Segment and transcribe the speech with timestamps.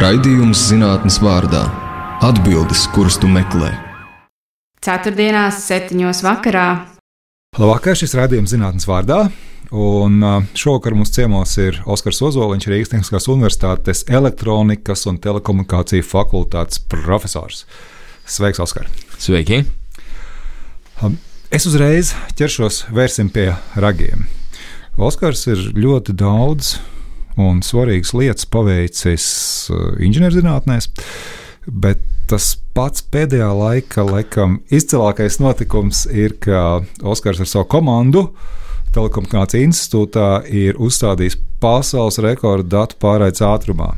[0.00, 1.60] Raidījums zinātnes vārdā-
[2.28, 3.68] atbildes, kuras tu meklē.
[4.80, 6.86] Ceturtdienās, septiņos vakarā.
[7.58, 9.30] Labvakar, šis raidījums zinātnes vārdā.
[9.70, 10.24] Un
[10.56, 17.66] šovakar mums ciemos ir Oskars Ozoliņš, Rīgas Tehniskās Universitātes elektronikas un telekomunikāciju fakultātes profesors.
[18.24, 18.88] Sveiks, Oskar!
[19.18, 19.66] Sveiki!
[21.52, 24.24] Es uzreiz ķeršos vērsim pie ragiem.
[24.96, 26.78] Oskars ir ļoti daudz
[27.40, 29.26] un svarīgas lietas paveicis
[29.72, 30.90] eh, inženierzinātnēs,
[31.66, 38.28] bet tas pats pēdējā laika laikam izcilākais notikums ir, ka Oskars ar savu komandu
[38.94, 43.92] Telekomunikāciju institūtā ir uzstādījis pasaules rekordu datu pārraides ātrumā.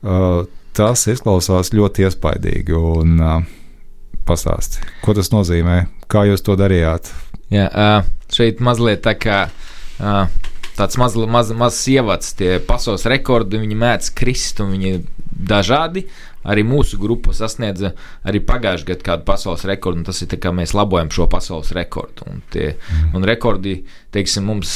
[0.00, 0.46] Uh,
[0.76, 2.76] tas izklausās ļoti iespaidīgi.
[2.76, 3.42] Un, uh,
[4.28, 7.10] pastāsti, ko tas nozīmē, kā jūs to darījāt?
[7.52, 10.22] Jā, uh, šeit mazliet tā kā uh,
[10.78, 16.06] tāds mazs maz, maz ievads, tie pasaules rekordi, viņi mēdz krist un viņi dažādi.
[16.40, 17.90] Arī mūsu grupa sasniedza
[18.24, 22.24] arī pagājušajā gadā kādu pasaules rekordu, un tas ir kā mēs labojam šo pasaules rekordu.
[22.30, 23.10] Un, tie, mm.
[23.18, 23.74] un rekordi,
[24.14, 24.72] teiksim, mums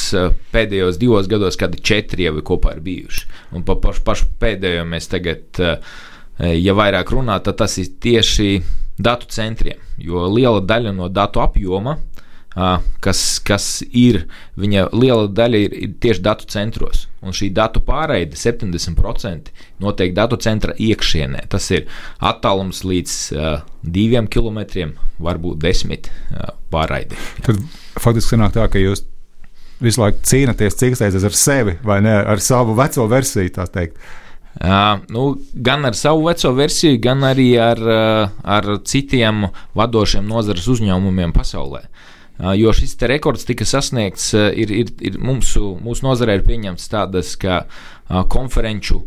[0.52, 3.24] pēdējos divos gados, kad četri jau ir kopā ir bijuši.
[3.56, 5.64] Un pa pašu, pašu pēdējo mēs tagad,
[6.36, 8.50] ja vairāk runā, tad tas ir tieši
[9.00, 11.96] datu centriem, jo liela daļa no datu apjoma
[12.54, 14.24] kas, kas ir
[14.60, 17.06] viņa liela daļa, ir, tieši datu centros.
[17.24, 19.50] Un šī datu pārraide 70%
[19.82, 21.46] notiek datu centra iekšienē.
[21.50, 21.88] Tas ir
[22.22, 27.18] attālums līdz uh, diviem kilometriem, varbūt desmit uh, pārraidi.
[27.46, 27.62] Tad
[27.98, 29.06] faktiski sanāk tā, ka jūs
[29.82, 33.98] visu laiku cīnāties, cīnāties ar sevi vai ne ar savu veco versiju, tā teikt.
[34.54, 35.32] Uh, nu,
[35.66, 41.80] gan ar savu veco versiju, gan arī ar, uh, ar citiem vadošiem nozares uzņēmumiem pasaulē.
[41.82, 47.36] Uh, Jo šis rekords tika sasniegts, ir, ir, ir mūsu, mūsu nozarē ir pieņemts tādas
[47.38, 47.60] kā
[48.32, 49.04] konferenču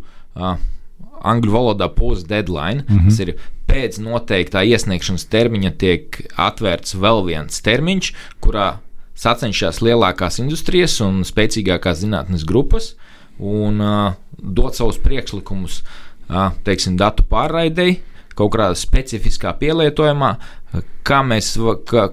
[1.27, 2.85] angļu valodā post-deadline.
[2.87, 3.09] Mm -hmm.
[3.09, 3.33] Tas ir
[3.67, 8.79] pēc noteiktā iesniegšanas termiņa tiek atvērts vēl viens termiņš, kurā
[9.17, 12.95] sacenšas lielākās industrijas un spēcīgākās zinātnes grupas
[13.39, 15.81] un uh, dot savus priekšlikumus,
[16.29, 17.99] uh, teiksim, datu pārraidei,
[18.37, 20.35] kaut kādā specifiskā pielietojumā,
[21.05, 21.55] kā mēs,
[21.89, 22.11] kā,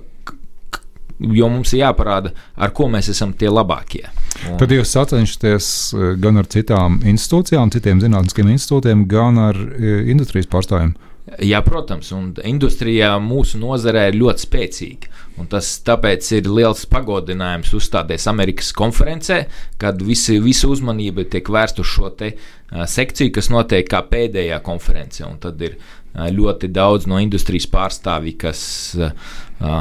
[1.19, 4.05] jo mums ir jāparāda, ar ko mēs esam tie labākie.
[4.49, 4.59] Un...
[4.61, 10.51] Tad jūs sacenšaties eh, gan ar citām institūcijām, citiem zinātniskiem institūtiem, gan ar eh, industrijas
[10.51, 10.95] pārstāvjiem.
[11.41, 15.13] Jā, protams, un industrijā mūsu nozarē ir ļoti spēcīga.
[15.51, 19.39] Tas tāpēc ir liels pagodinājums uzstāties Amerikas konferencē,
[19.81, 24.61] kad visi, visa uzmanība tiek vērsta uz šo te, uh, sekciju, kas notiek kā pēdējā
[24.69, 25.25] konference.
[25.41, 28.61] Tad ir uh, ļoti daudz no industrijas pārstāvji, kas
[29.01, 29.81] uh,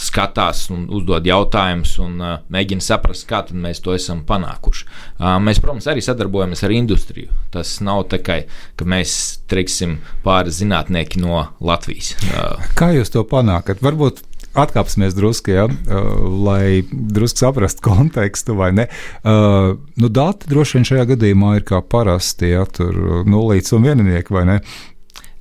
[0.00, 4.86] skatās un uzdod jautājumus un uh, mēģina saprast, kā mēs to esam panākuši.
[5.18, 7.32] Uh, mēs, protams, arī sadarbojamies ar industriju.
[7.54, 8.44] Tas nav tikai,
[8.78, 9.16] ka mēs
[9.50, 12.14] teiksim pāris zinātnieki no Latvijas.
[12.30, 13.82] Uh, kā jūs to panākat?
[13.84, 14.24] Varbūt
[14.58, 16.08] atkāpsimies drusku, ja, uh,
[16.46, 18.88] lai drusku saprastu kontekstu, vai ne.
[19.22, 24.34] Uh, nu, dati droši vien šajā gadījumā ir kā parasti, ja tur nulīts un vieninieki,
[24.34, 24.58] vai ne.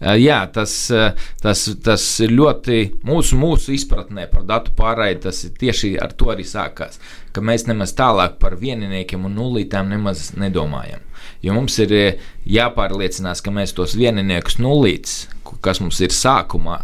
[0.04, 5.22] Eh, jā, tas, eh, tas, tas ir ļoti mūsu, mūsu izpratnē par datu pārraidi.
[5.30, 7.00] Tas tieši ar to arī sākās.
[7.32, 11.00] Ka mēs nemaz tālāk par vieniniekiem un nulītēm nemaz nedomājam.
[11.44, 15.28] Jo mums ir eh, jāpārliecinās, ka mēs tos vieniniekus nulītus,
[15.64, 16.82] kas mums ir sākumā,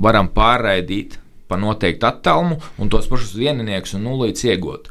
[0.00, 4.88] varam pārraidīt pa noteiktu attālumu un tos pašus vieniniekus un nulītus iegūt.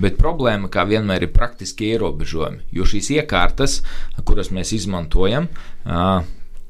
[0.00, 2.62] Bet problēma, kā vienmēr, ir praktiski ierobežojumi.
[2.72, 3.82] Jo šīs iekārtas,
[4.24, 5.50] kuras mēs izmantojam,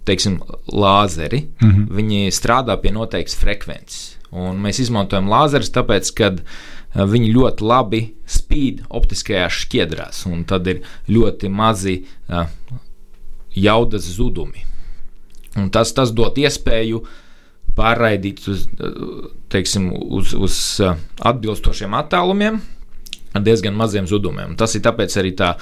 [0.04, 1.86] teiksim, lāzeri, mm -hmm.
[1.96, 4.18] viņi strādā pie noteiktas frekvences.
[4.32, 10.66] Un mēs izmantojam lāzerus, tāpēc, ka eh, viņi ļoti labi spīd optiskajās šķiedrās, un tad
[10.66, 12.46] ir ļoti mazi uh,
[13.54, 14.64] jaudas zudumi.
[15.56, 17.02] Un tas, tas dod iespēju
[17.76, 20.80] pārraidīt uz, eh, teiksim, uz, uz
[21.20, 22.60] atbilstošiem attālumiem
[23.32, 24.56] ar diezgan maziem zudumiem.
[24.56, 25.54] Tas ir tāpēc arī tā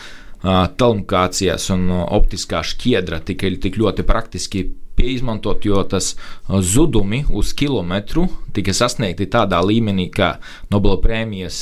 [0.42, 4.68] telekomunikācijas un optiskā šķiedra tika tik ļoti praktiski
[5.00, 6.16] izmantot, jo tas
[6.48, 10.34] zudumi uz kilometru tika sasniegti tādā līmenī, kā
[10.72, 11.60] Nobela prēmijas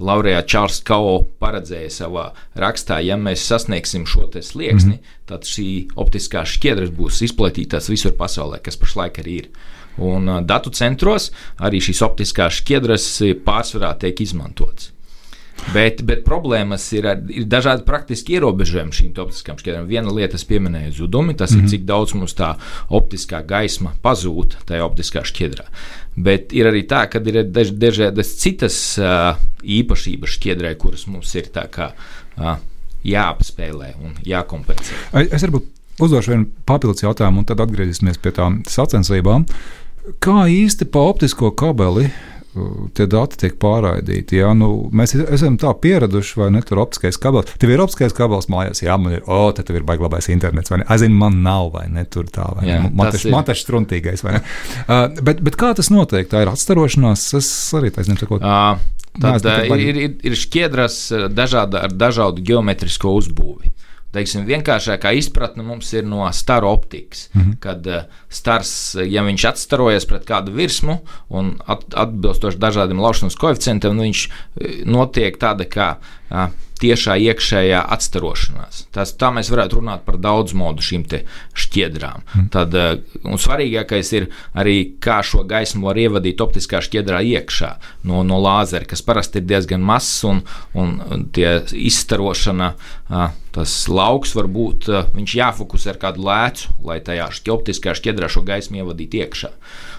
[0.00, 2.26] laureāts Čārls Kao paredzēja savā
[2.58, 3.00] rakstā.
[3.04, 5.16] Ja mēs sasniegsim šo slieksni, mm -hmm.
[5.26, 9.48] tad šī optiskā šķiedra būs izplatītas visur pasaulē, kas pašlaik arī ir.
[9.98, 14.97] Un datu centros arī šīs optiskās šķiedras pārsvarā tiek izmantotas.
[15.74, 19.88] Bet, bet problēmas ir, ir dažādi praktiski ierobežojumi šīm optiskām šķiedrām.
[19.90, 21.58] Viena lieta, kas pieminēja zudumi, tas mm -hmm.
[21.58, 21.70] ir mhm.
[21.70, 22.54] cik daudz mums tā
[22.88, 25.66] optiskā gaisma pazūd tajā optiskā šķiedrā.
[26.16, 31.92] Bet ir arī tā, ka ir dažādas citas uh, īpašības šķiedrai, kuras mums ir kā.
[32.38, 32.56] Uh,
[33.06, 34.96] jāapspēlē un jākompensē.
[35.30, 35.68] Es varbūt
[36.02, 39.46] uzdošu vienu papildus jautājumu, un tad atgriezīsimies pie tām sacensībām.
[40.24, 42.08] Kā īsti pa optisko kabeli
[42.96, 44.38] tie dati tiek pārraidīti.
[44.40, 46.62] Jā, nu, mēs esam tā pieraduši, vai ne?
[46.66, 47.52] Tur ir optiskais kabels.
[47.60, 50.72] Tev ir optiskais kabels mājās, jā, man ir, o, oh, te tev ir baiglabais internets,
[50.72, 50.88] vai ne?
[50.88, 52.06] Es zinu, man nav, vai ne?
[52.08, 52.92] Tur tā, vai jā, ne?
[52.98, 54.44] Man tas, tas struntīgais, vai ne?
[54.90, 56.28] uh, bet, bet kā tas notiek?
[56.30, 58.46] Tā ir atstarošanās, es arī taisnību sakot.
[58.46, 58.94] Uh.
[59.18, 60.98] Tad Nē, ir, ir, ir šķiedras
[61.34, 63.72] dažāda, ar dažādu geometrisko uzbūvi.
[64.12, 67.28] Teiksim, vienkāršākā izpratne mums ir no staru optikas.
[67.34, 67.58] Mm -hmm.
[67.60, 73.96] Kad uh, stars, ja viņš atstarojas pret kādu virsmu un at, atbilstoši dažādiem laušanas koeficientiem,
[73.96, 74.28] nu viņš
[74.84, 75.96] notiek tāda kā
[76.30, 78.84] uh, tiešā iekšējā atstarošanās.
[78.94, 81.06] Tas, tā mēs varētu runāt par daudz modu šīm
[81.58, 82.22] šķiedrām.
[82.34, 82.46] Mm.
[82.54, 87.72] Tad, eh, un svarīgākais ir arī, kā šo gaismu var ievadīt optiskā šķiedrā iekšā
[88.04, 90.42] no, no lāzera, kas parasti ir diezgan mazs un,
[90.74, 92.74] un tie izstarošana.
[93.54, 98.82] Tas lauks var būt, viņš jāfokusē ar kādu lēcu, lai tajā optiskā šķiedrā šo gaismu
[98.82, 99.52] ievadītu iekšā.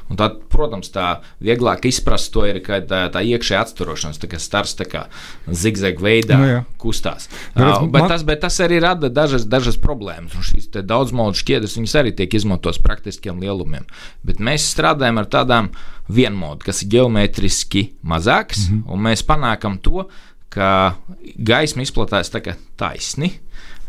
[0.09, 4.39] Un tad, protams, tā vieglāk izprast to ir, ka tā, tā iekšējā atsturošanās, tā kā
[4.41, 5.03] stars tā kā
[5.45, 6.63] zigzag veidā no, nu jā.
[6.81, 7.29] kustās.
[7.53, 8.09] Bet, uh, bet, man...
[8.09, 10.33] tas, bet tas arī rada dažas, dažas problēmas.
[10.33, 13.85] Un šīs daudzmaudu šķiedras, viņas arī tiek izmantotas praktiskiem lielumiem.
[14.25, 15.69] Bet mēs strādājam ar tādām
[16.09, 18.93] vienmodu, kas ir geometriski mazāks, mm -hmm.
[18.93, 20.07] un mēs panākam to,
[20.53, 20.97] ka
[21.37, 22.41] gaisma izplatās tā
[22.79, 23.33] taisni.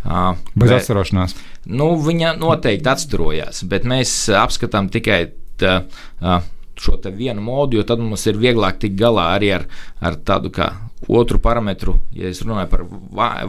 [0.00, 1.34] Uh, Bez atstarošanās.
[1.68, 5.82] Nu, viņa noteikti atstarojās, bet mēs apskatām tikai uh,
[6.24, 6.46] uh,
[6.80, 9.66] šo vienu modu, jo tad mums ir vieglāk tikt galā arī ar,
[10.00, 10.70] ar tādu kā
[11.08, 11.98] otru parametru.
[12.16, 12.86] Ja es runāju par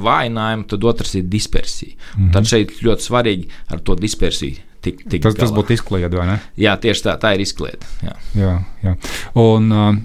[0.04, 1.96] vājinājumu, tad otrs ir dispersija.
[1.96, 2.34] Mm -hmm.
[2.34, 4.56] Tad šeit ļoti svarīgi ar to dispersiju.
[4.81, 5.40] Tik, tik tas, galā.
[5.40, 6.40] tas būtu izkliede, vai ne?
[6.58, 7.86] Jā, tieši tā, tā ir izkliede.
[8.02, 8.16] Jā.
[8.36, 8.96] Jā, jā.
[9.36, 9.96] Un, uh,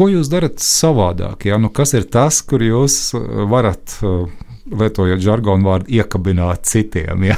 [0.00, 1.44] ko jūs darat savādāk?
[1.50, 1.58] Ja?
[1.60, 3.12] Nu, kas ir tas, kur jūs
[3.50, 4.24] varat uh,
[4.70, 7.28] lietojot žargonu vārdu, iekabināt citiem?
[7.28, 7.36] Ja?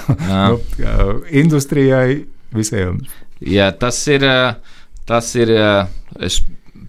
[0.52, 2.22] nu, uh, industrijai
[2.54, 3.02] visiem.
[3.42, 4.28] Jā, tas ir.
[5.02, 5.50] Tas ir
[6.22, 6.36] es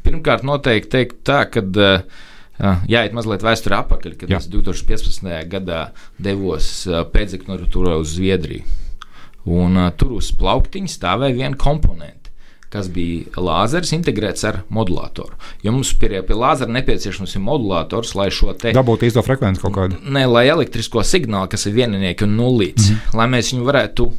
[0.06, 1.64] pirmkārt noteikti teiktu tā, ka.
[2.88, 4.38] Jāiet mazliet vēsturē atpakaļ, kad Jā.
[4.38, 5.26] es 2015.
[5.50, 5.80] gadā
[6.22, 6.68] devos
[7.12, 8.62] pēcdektoratūrā uz Zviedriju.
[9.50, 12.23] Un, uh, tur uz plauktiņa stāvēja viena komponente,
[12.74, 15.38] kas bija lāzers integrēts ar modulātoru.
[15.66, 19.78] Jo mums pie, pie lāzera nepieciešams ir modulators, lai šo te dabūtu īsto frekvenci kaut
[19.78, 20.02] kādu.
[20.04, 23.18] Nē, lai elektrisko signālu, kas ir vieninieki un nulīts, mm -hmm.
[23.20, 24.12] lai mēs viņu varētu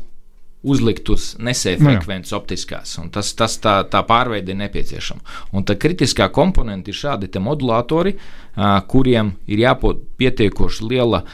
[0.65, 2.97] uzlikt uz nesēju nu frekvences optiskās.
[3.13, 5.21] Tas, tas tā, tā pārveide ir nepieciešama.
[5.53, 11.25] Un tā kritiskā komponente ir šādi modulatori, uh, kuriem ir jābūt pietiekoši liela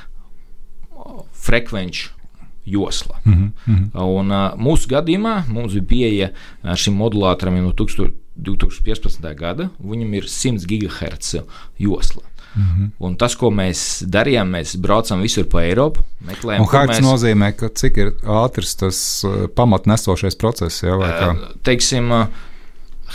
[1.33, 2.20] frekvenču
[2.65, 3.21] josla.
[3.25, 4.03] Mm -hmm.
[4.03, 6.31] Un, uh, mūsu gadījumā mums bija pieeja
[6.77, 9.35] šim modulātoram no 2015.
[9.35, 9.69] gada.
[9.81, 11.43] Viņam ir 100 GHz
[11.79, 12.23] josla.
[12.57, 12.91] Mm -hmm.
[12.99, 16.01] Un tas, ko mēs darījām, mēs braucam visur pa Eiropu.
[16.27, 17.07] Meklējam, un hertz mēs...
[17.07, 21.31] nozīmē, ka cik ir ātrs tas uh, pamatnesošais process, kā?
[21.31, 22.27] Uh, teiksim, uh,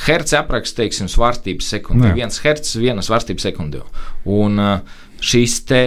[0.07, 2.07] hertz apraksta, teiksim, svārstības sekundē.
[2.07, 2.13] Jā.
[2.13, 3.81] Viens hertz, viena svārstība sekundē.
[4.25, 4.79] Un uh,
[5.23, 5.83] šīs te,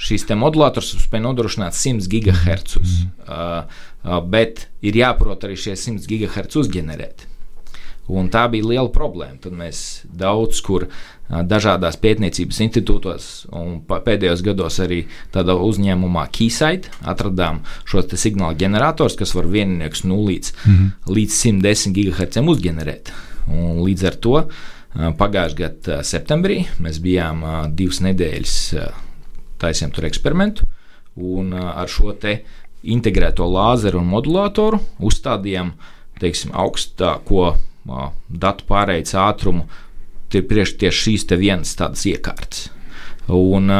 [0.00, 2.78] šīs te modulators spēj nodrošināt 100 GHz.
[2.80, 3.64] Mm uh,
[4.04, 7.28] uh, bet ir jāprot arī šie 100 GHz uzģenerēt.
[8.12, 9.38] Un tā bija liela problēma.
[9.40, 10.88] Tad mēs daudz kur
[11.32, 19.32] dažādās pētniecības institūtos, un pēdējos gados arī tādā uzņēmumā Keysight atradām šo signālu ģenerators, kas
[19.38, 21.14] var vienīgais no līdz, mm -hmm.
[21.14, 23.12] līdz 110 GHz uzģenerēt.
[23.48, 24.36] Un līdz ar to
[24.92, 27.44] pagājušā gada septembrī mēs bijām
[27.76, 28.56] divas nedēļas
[29.62, 30.66] taisījām tur eksperimentu,
[31.16, 32.14] un ar šo
[32.82, 35.72] integrēto lāzeru un modulātoru uzstādījām
[36.22, 37.54] teiksim, augstāko
[38.28, 39.66] datu pārējais ātrumu
[40.32, 42.68] tieši, tieši šīs vienas tādas iekārtas.
[43.28, 43.70] Un,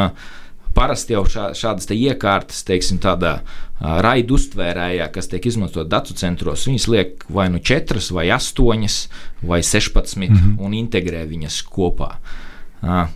[0.83, 3.37] Parasti jau šā, šādas iekārtas, teiksim, tādā
[3.79, 8.97] raidu uztvērējā, kas tiek izmantot datu centros, viņas liek vai nu 4, vai 8,
[9.47, 10.57] vai 16 mm -hmm.
[10.59, 12.17] un integrē viņas kopā.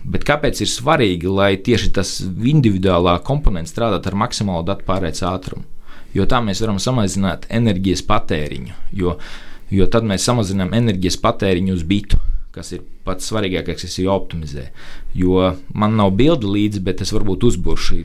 [0.04, 5.64] Bet kāpēc ir svarīgi, lai tieši tas individuālā komponents strādātu ar maksimālu datu pārējais ātrumu?
[6.14, 9.18] Jo tā mēs varam samazināt enerģijas patēriņu, jo,
[9.70, 12.16] jo tad mēs samazinām enerģijas patēriņu uz bitu
[12.58, 14.66] kas ir pats svarīgākais, kas ir jāoptimizē.
[15.16, 18.00] Jo man nav bildi līdzi, bet es varbūt uzbūršu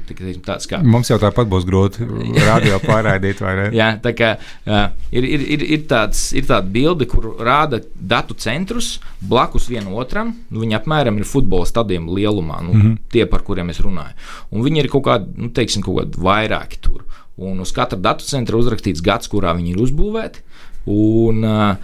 [0.46, 0.80] tāds kā.
[0.86, 2.08] Mums jau tāpat būs grūti
[2.46, 3.66] radio pārraidīt, vai ne?
[3.76, 8.38] Jā, tā kā uh, ir, ir, ir, ir, tāds, ir tāda bilde, kur rāda datu
[8.40, 10.36] centrus blakus vienam otram.
[10.54, 13.02] Nu, viņi apmēram ir futbola stadionā lielumā, nu, mm -hmm.
[13.12, 14.16] tie, par kuriem es runāju.
[14.52, 17.04] Un viņi ir kaut kādi, nu, teiksim, kaut kādi vairāki tur.
[17.38, 20.44] Un uz katra datu centra uzrakstīts gads, kurā viņi ir uzbūvēti.
[20.86, 21.76] Un, uh,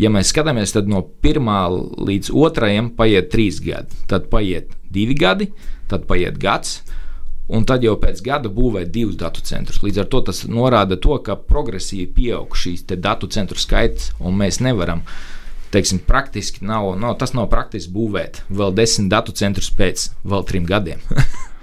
[0.00, 5.52] Ja mēs skatāmies, tad no pirmā līdz otrajam paiet trīs gadi, tad paiet divi gadi,
[5.90, 6.82] tad paiet gads.
[7.44, 9.82] un tad jau pēc gada būvēt divus datu centrus.
[9.84, 14.62] Līdz ar to tas norāda to, ka progresīvi pieaug šīs datu centru skaits, un mēs
[14.64, 15.02] nevaram.
[15.70, 20.64] Teiksim, praktiski nav, nav, tas nav praktiski būvēt vēl desmit datu centrus pēc vēl trim
[20.64, 21.04] gadiem.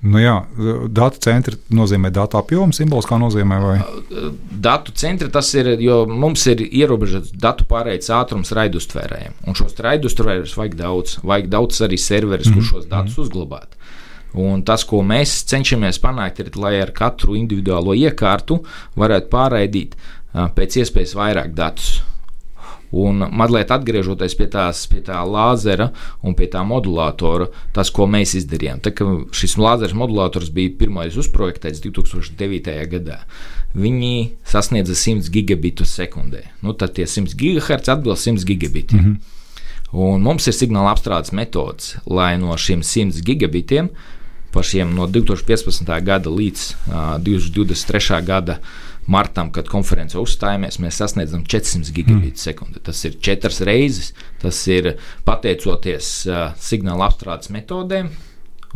[0.00, 0.34] Nu jā,
[0.88, 3.58] datu centri nozīmē datu apjomu, simbols kā nozīmē.
[3.60, 3.74] Vai?
[4.64, 9.36] Datu centri tas ir, jo mums ir ierobežots datu pārējais ātrums raidustvērējiem.
[9.44, 11.18] Un šos raidustvērējus vajag daudz.
[11.20, 12.70] Vajag daudz arī serverus, mm -hmm.
[12.70, 13.76] kur šos datus mm uzglabāt.
[14.32, 18.60] Un tas, ko mēs cenšamies panākt, ir, lai ar katru individuālo iekārtu
[18.96, 19.96] varētu pārraidīt
[20.32, 22.02] pēc iespējas vairāk datus.
[22.90, 25.90] Un mazliet atgriežoties pie, tās, pie tā lāzera
[26.26, 28.82] un pie tā modulātora, tas, ko mēs izdarījām.
[28.82, 32.74] Kad šis lāzera modulators bija pirmais uzprojektēts 2009.
[32.90, 33.20] gadā,
[33.78, 36.48] viņi sasniedza 100 gigabitus sekundē.
[36.64, 39.00] Nu, tad tie 100 gigahertz atbilst 100 gigabitiem.
[39.00, 39.38] Mm -hmm.
[39.92, 43.90] Un mums ir signāla apstrādes metodes, lai no šiem 100 gigabitiem
[44.52, 46.02] par šiem no 2015.
[46.02, 48.22] gada līdz uh, 2023.
[48.26, 48.58] gada
[49.06, 52.46] martam, kad konferencē uzstājāmies, mēs sasniedzam 400 gigabītus mm.
[52.48, 52.82] sekundē.
[52.84, 54.12] Tas ir četras reizes.
[54.42, 54.94] Tas ir
[55.28, 58.10] pateicoties uh, signāla apstrādes metodēm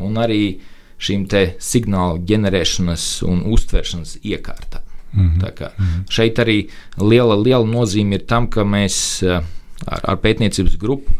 [0.05, 0.61] un arī
[1.05, 1.27] šīm
[1.63, 4.83] signāla ģenerēšanas un uztveršanas iekārtām.
[5.15, 5.53] Mm -hmm.
[5.55, 6.11] kā, mm -hmm.
[6.11, 9.45] Šeit arī liela, liela nozīme ir tam, ka mēs uh,
[9.87, 11.13] ar, ar pētniecības grupu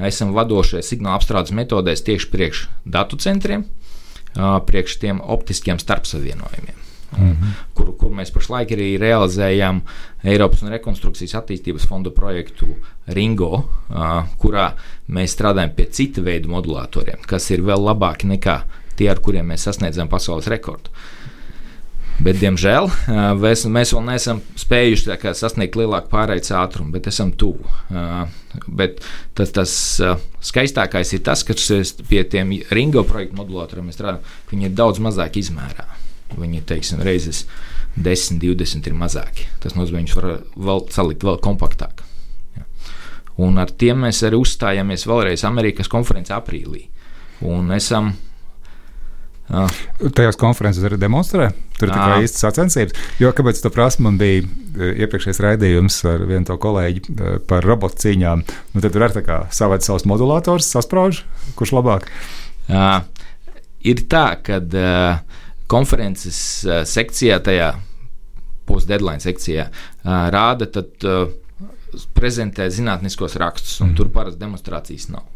[0.00, 3.64] esam vadošie signāla apstrādes metodēs tieši priekš datu centriem,
[4.36, 7.54] uh, priekš tiem optiskiem starpsavienojumiem mm -hmm.
[7.74, 9.82] kur, kur mēs pašlaik arī realizējam
[10.24, 12.66] Eiropas un Rekonstrukcijas attīstības fonda projektu
[13.06, 14.72] Ringo, uh, kurā
[15.08, 18.62] mēs strādājam pie cita veida modulatoriem, kas ir vēl labāki nekā
[18.96, 20.90] tie, ar kuriem mēs sasniedzam pasaules rekordu.
[22.20, 22.90] Bet, diemžēl,
[23.40, 27.64] mēs, mēs vēl neesam spējuši kā, sasniegt lielāku pārējais ātrumu, bet esam tuvu.
[28.66, 29.00] Bet
[29.38, 29.72] tas, tas
[30.44, 31.56] skaistākais ir tas, ka
[32.10, 35.88] pie tiem Ringo projektu modulatoriem mēs strādājam, ka viņi ir daudz mazāk izmērā.
[36.38, 37.44] Viņi teiksim, reizes
[37.96, 39.48] 10, 20 ir mazāki.
[39.62, 42.04] Tas nozīmē, viņus var vēl salikt vēl kompaktāk.
[42.58, 42.66] Ja.
[43.42, 46.86] Un ar tiem mēs arī uzstājāmies vēlreiz Amerikas konferencē aprīlī.
[47.46, 48.12] Un esam
[49.50, 49.66] Ah.
[50.14, 51.48] Tajās konferencēs arī demonstrē.
[51.74, 52.94] Tur ir tikai īsts sacensības.
[53.18, 54.44] Jo, kāpēc tā prasa, man bija
[54.78, 57.16] iepriekšējais raidījums ar vienu to kolēģi
[57.50, 58.44] par robotu cīņām.
[58.46, 61.24] Nu, tad tur ir tā kā savāds savs modulators, sasprāž,
[61.58, 62.06] kurš labāk.
[62.70, 63.00] Uh,
[63.82, 65.39] ir tā, ka uh,
[65.70, 67.72] konferences uh, sekcijā, tajā
[68.68, 71.28] post-deadline sekcijā, uh, rāda, tad uh,
[72.14, 73.98] prezentē zinātniskos rakstus, un mm.
[73.98, 75.26] tur parasti demonstrācijas nav.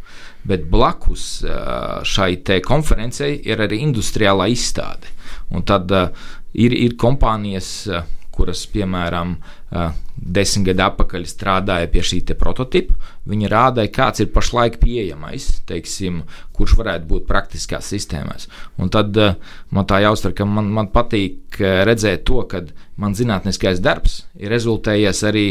[0.46, 5.10] Bet blakus uh, šai konferencei ir arī industriālā izstāde.
[5.54, 6.10] Un tad uh,
[6.52, 9.36] ir, ir kompānijas, uh, kuras, piemēram,
[10.14, 12.94] desmit gadu atpakaļ strādāja pie šī prototypa.
[13.30, 16.22] Viņi rādīja, kāds ir pašlaik pieejamais, teiksim,
[16.54, 18.48] kurš varētu būt praktiskās sistēmās.
[18.78, 19.16] Un tad
[19.70, 22.62] man tā jāuztver, ka man, man patīk redzēt to, ka
[23.00, 25.46] man zinātniskais darbs ir rezultējies arī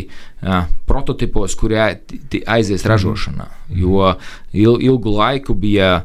[0.87, 3.49] prototipos, kuri aizies ražošanā.
[3.49, 3.81] Mhm.
[3.81, 4.13] Jo
[4.53, 5.99] il, ilgu laiku bija.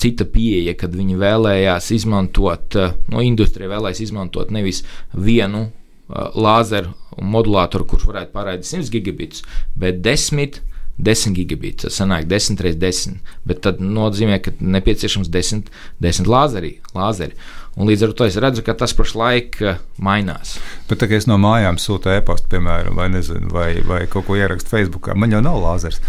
[0.00, 4.82] Cita pieeja, kad viņi vēlējās izmantot, eh, no industrija vēlējās izmantot nevis
[5.12, 9.46] vienu uh, lāzeru modulātoru, kurš varētu pārraidīt 100 gigabitus,
[9.78, 10.62] bet 10.
[11.02, 13.14] 10 gigabits, tas sanāk 10 reizes 10,
[13.48, 15.70] bet tad nozīmē, ka nepieciešams 10,
[16.04, 17.32] 10 lāzeri, lāzeri.
[17.80, 20.58] Un līdz ar to es redzu, ka tas pašlaik uh, mainās.
[20.90, 24.74] Bet, tā, es no mājām sūtu e-pastu, piemēram, vai, nezinu, vai, vai kaut ko ierakstu
[24.74, 26.02] Facebookā, man jau nav lāzers.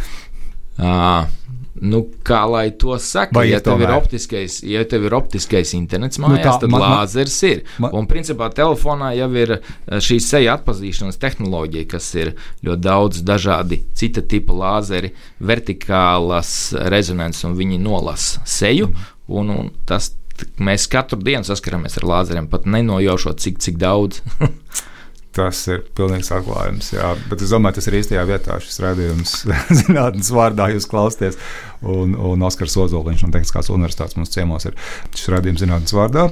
[0.73, 1.23] Uh,
[1.73, 6.19] Nu, kā lai to saka, Vai ja tev, ir optiskais, ja tev ir optiskais internets
[6.21, 7.63] mājās, nu tā, tad man, lāzers ir.
[7.81, 9.63] Man, un, principā, telefonā jau ir eh,
[9.97, 16.53] šī seja atpazīšanas tehnoloģija, kas ir ļoti daudz dažādi cita tipa lāzeri, vertikālas
[16.93, 18.93] rezonances, un viņi nolasa seju.
[19.33, 20.11] Un, un tas,
[20.61, 24.21] mēs katru dienu saskaramies ar lāzeriem, pat nenojaušot, cik, cik daudz.
[25.33, 26.91] Tas ir pilnīgs atklājums.
[26.93, 27.15] Jā.
[27.29, 28.59] Bet es domāju, tas ir īstajā vietā.
[28.61, 29.39] Šis rādījums
[29.81, 31.39] zinātnīs vārdā jūs klausāties.
[31.81, 34.77] Un, un Oskars Ozoliņš no Tehniskās universitātes mums ciemos ir
[35.15, 36.29] šis rādījums zinātnīs vārdā.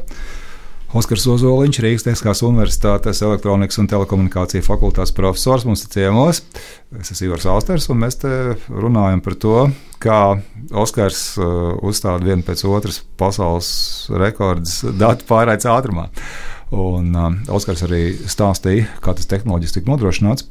[0.91, 6.41] Oskars Ozoliņš, Rīgas Tehniskās Universitātes elektronikas un telekomunikāciju fakultātes profesors mums ir ciemos.
[7.00, 8.31] Es esmu Ivars Austers, un mēs te
[8.67, 9.55] runājam par to,
[10.03, 10.20] kā
[10.84, 13.72] Oskars uh, uzstāda vienu pēc otras pasaules
[14.20, 16.10] rekordus datu pārraides ātrumā.
[16.72, 20.48] Un uh, Oskars arī stāstīja, kā tas tehnoloģiski tika nodrošināts.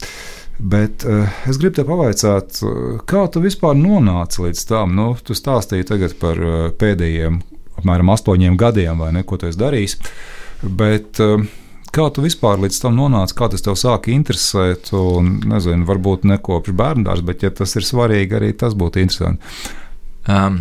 [0.61, 4.93] Bet uh, es gribu te pavaicāt, uh, kā tu vispār nonāci līdz tam?
[4.99, 7.41] Nu, tu stāstīji tagad par uh, pēdējiem
[7.81, 9.97] apmēram astoņiem gadiem, vai ne, ko tu esi darījis.
[10.61, 11.49] Bet, uh,
[11.91, 14.93] Kā tu vispār līdz tam nonāci, kā tas tev sāka interesēt?
[14.95, 19.43] Un, nezinu, varbūt ne kopš bērnās, bet, ja tas ir svarīgi, arī tas būtu interesanti.
[20.31, 20.61] Um,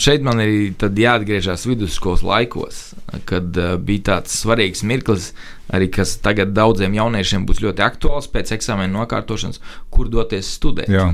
[0.00, 2.82] šeit man ir jāatgriežas vidusskolas laikos,
[3.28, 5.30] kad uh, bija tāds svarīgs mirklis,
[5.72, 10.90] arī kas tagad daudziem jauniešiem būs ļoti aktuāls pēc eksāmena nokārtošanas, kur doties studēt.
[10.92, 11.10] Jā.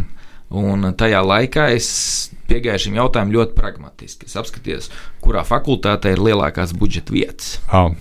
[0.54, 1.88] Un tajā laikā es
[2.46, 4.28] piegāju šim jautājumam ļoti pragmatiski.
[4.28, 4.90] Es apskatījos,
[5.24, 7.56] kurā fakultātē ir lielākās budžeta vietas.
[7.74, 7.94] Oh.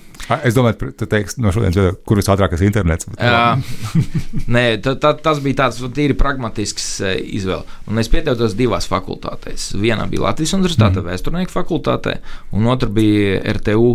[0.46, 3.06] Es domāju, tu teiksi, no šodienas, kur ir ātrākais internets.
[3.20, 3.60] Jā,
[4.56, 6.88] nē, ta, ta, tas bija tāds tīri pragmatisks
[7.22, 7.66] izvēle.
[7.92, 9.74] Un es pieteicos divās fakultātēs.
[9.78, 11.12] Vienā bija Latvijas Universitāte, mm.
[11.12, 12.18] vēsturnieku fakultātē,
[12.58, 13.92] un otra bija RTU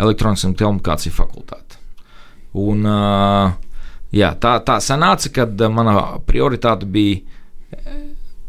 [0.00, 1.80] elektronikas un telekomunikāciju fakultāte.
[2.64, 2.86] Un,
[4.14, 7.33] jā, tā, tā sanāca, ka mana prioritāte bija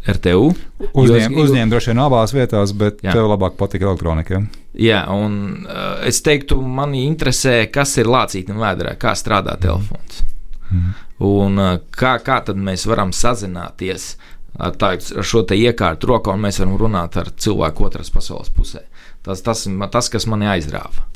[0.05, 0.51] RTU.
[0.93, 3.15] Uzņēma uzņēm droši vien abās vietās, bet jā.
[3.15, 4.43] tev labāk patīk elektronika.
[4.77, 10.21] Jā, un uh, es teiktu, mani interesē, kas ir lācītam vēdā, kā strādā telefons.
[10.69, 10.93] Mm.
[11.25, 14.11] Un uh, kā, kā tad mēs varam sazināties
[14.59, 18.53] ar, tā, ar šo te iekārtu rokā, un mēs varam runāt ar cilvēku otras pasaules
[18.53, 18.85] pusē.
[19.25, 21.07] Tas, tas ir tas, kas mani aizrāva.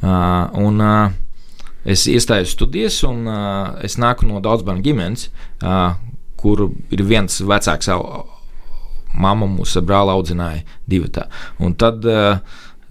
[0.00, 1.20] Uh, un, uh,
[1.82, 5.24] Es iestājos studijas, un uh, es nāku no daudz bērnu ģimenes,
[5.66, 5.96] uh,
[6.42, 7.90] kur ir viens vecāks
[9.12, 11.26] mamma mūsu brāli audzināja divi tā.
[11.62, 12.38] Un tad, uh,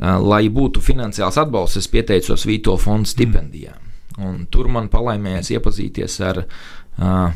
[0.01, 3.89] lai būtu finansiāls atbalsts, es pieteicos Vīto fonda stipendijām.
[4.21, 7.33] Un tur man palaimējās iepazīties ar uh,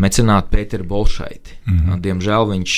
[0.00, 1.58] mecenātu Pēteru Bolšaiti.
[1.66, 2.00] Mm -hmm.
[2.06, 2.74] Diemžēl viņš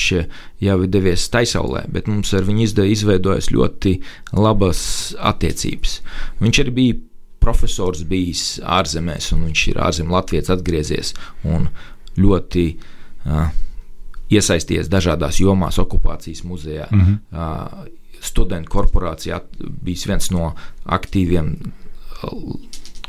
[0.59, 3.99] jau ir devies taisaulē, bet mums ar viņu izveidojas ļoti
[4.33, 6.01] labas attiecības.
[6.41, 6.95] Viņš arī bija
[7.39, 11.13] profesors bijis ārzemēs, un viņš ir ārzemēs Latvijas atgriezies.
[11.43, 11.69] Un
[12.19, 13.49] ļoti uh,
[14.33, 16.87] iesaistījies dažādās jomās, okupācijas muzejā.
[16.91, 17.19] Mm -hmm.
[17.31, 17.87] uh,
[18.23, 19.41] studentu korporācijā
[19.83, 20.53] bijis viens no
[20.85, 21.55] aktīviem.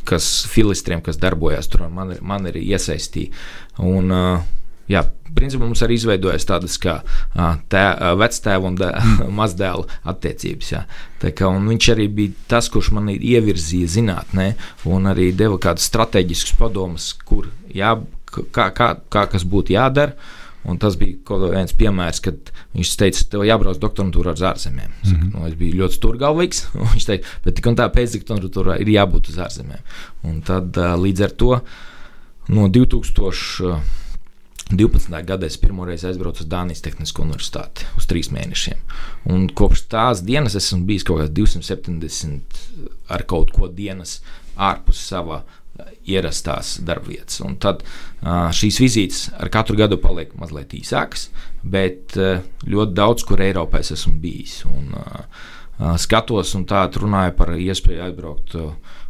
[0.05, 3.31] Kas filistriem, kas darbojās tur, man, man ir iesaistīti.
[3.79, 4.43] Un, uh,
[4.91, 6.99] jā, principā mums arī izveidojas tādas kā
[7.73, 7.85] tē,
[8.21, 8.77] vectēva un
[9.41, 10.73] mazdēla attiecības.
[10.75, 10.83] Jā.
[11.23, 14.51] Tā kā, viņš arī bija tas, kurš man ievirzīja zinātnē,
[14.91, 17.97] un arī deva kādus strateģiskus padomus, kur jā,
[18.55, 20.17] kā, kā, kā kas būtu jādara.
[20.65, 24.95] Un tas bija viens piemērs, kad viņš teica, tev jābrauc doktorantūrā uz ārzemēm.
[25.05, 25.33] Mm -hmm.
[25.35, 26.63] nu, es biju ļoti stūrgalvīgs.
[26.95, 29.83] Viņš teica, bet tik un tā pēcdoktorantūrā ir jābūt uz ārzemēm.
[30.25, 31.61] Un tad līdz ar to
[32.49, 33.83] no 2000.
[34.73, 35.13] 12.
[35.29, 38.81] gadā es pirmoreiz aizbraucu uz Dānijas Tehnisko universitāti uz trīs mēnešiem.
[39.29, 42.41] Un kopš tās dienas esmu bijis kaut kāds 270
[43.09, 44.23] ar kaut ko dienas
[44.57, 45.43] ārpus sava
[46.07, 47.41] ierastās darbvietas.
[47.45, 47.83] Un tad
[48.25, 51.29] šīs vizītes ar katru gadu paliek mazliet īsākas,
[51.63, 54.61] bet ļoti daudz, kur Eiropā es esmu bijis.
[54.71, 54.93] Un,
[55.99, 58.59] skatos un tā runāju par iespēju aizbraukt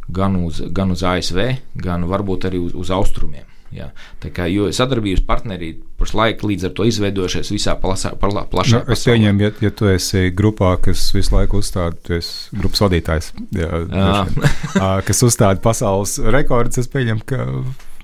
[0.09, 1.41] gan uz, gan uz ASV,
[1.81, 3.54] gan varbūt arī uz, uz austrumiem.
[3.73, 3.89] Jā.
[4.21, 9.03] Tā kā sadarbības partneri pašlaik līdz ar to izveidojušies visā plasā, palā, plašā nu, es
[9.07, 13.81] pieņemu, ja, ja tu esi grupā, kas visu laiku uzstāda, tu esi grupas vadītājs, jā,
[13.89, 14.13] jā.
[15.07, 17.49] kas uzstāda pasaules rekordus, es pieņemu, ka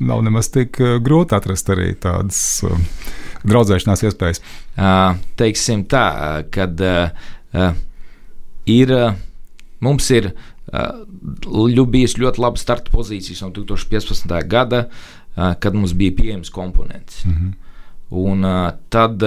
[0.02, 2.41] nav nemaz tik grūti atrast arī tādas
[3.45, 4.41] draudzēšanās iespējas.
[5.39, 6.08] Teiksim tā,
[6.54, 6.82] kad
[8.65, 8.95] ir,
[9.82, 10.34] mums ir
[11.91, 14.38] bijis ļoti laba starta pozīcijas no 2015.
[14.50, 14.86] gada.
[14.88, 17.25] Uh, kad mums bija pieejams komponents.
[17.25, 17.53] Mm -hmm.
[18.09, 18.41] Un
[18.89, 19.23] tad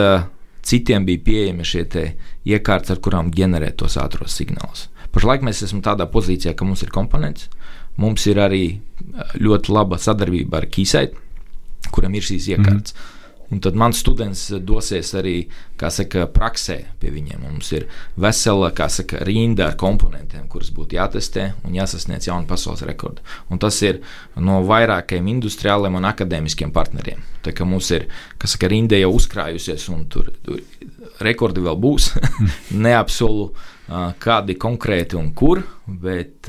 [0.63, 2.15] citiem bija pieejami šie
[2.45, 4.89] iekārtas, ar kurām ģenerēt tos ātros signālus.
[5.13, 7.49] Pašlaik mēs esam tādā pozīcijā, ka mums ir komponents.
[7.97, 8.81] Mums ir arī
[9.35, 11.17] ļoti laba sadarbība ar Kīsaitu,
[11.91, 12.95] kuram ir šīs iekārtas.
[12.95, 13.14] Mm -hmm.
[13.53, 15.35] Un tad mans students dosies arī,
[15.79, 17.43] saka, praksē pie viņiem.
[17.45, 17.87] Mums ir
[18.21, 23.25] vesela, saka, rinda ar komponentiem, kurus būtu jātestē un jāsasniedz jaunu pasaules rekordu.
[23.53, 24.01] Un tas ir
[24.37, 27.21] no vairākiem industriāliem un akadēmiskiem partneriem.
[27.45, 28.09] Tā kā mums ir,
[28.45, 30.63] saka, rinda jau uzkrājusies un tur, tur
[31.25, 32.15] rekordi vēl būs.
[32.87, 33.53] Neapsolu
[34.21, 36.49] kādi konkrēti un kur, bet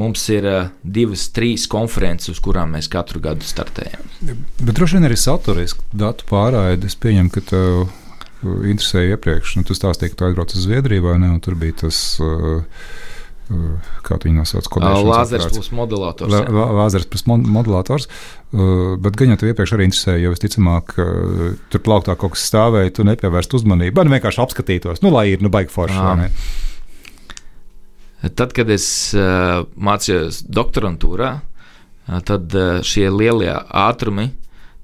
[0.00, 0.46] mums ir
[0.80, 4.06] divas, trīs konferences, uz kurām mēs katru gadu startējam.
[4.62, 6.88] Bet droši vien arī saturiski datu pārraide.
[6.88, 7.84] Es pieņemu, ka tev
[8.64, 11.82] interesēja iepriekš, nu, tu stāstīji, ka tu aizbrauc uz Zviedriju vai ne, un tur bija
[11.84, 12.00] tas.
[14.06, 16.30] Kā viņi nosauc, Lāzers plus modulators.
[16.54, 18.06] Lāzers plus modulators.
[18.54, 20.94] Bet gan jau tev iepriekš arī interesēja, jo visticamāk,
[21.74, 23.98] tur plauktā kaut kas stāvēja, tu nepievērst uzmanību.
[23.98, 25.98] Man vienkārši apskatītos, nu, lai ir, nu, baigi forši.
[28.20, 28.84] Tad, kad es
[29.16, 34.28] uh, mācījos doktorantūrā, uh, tad uh, šie lielie ātrumi,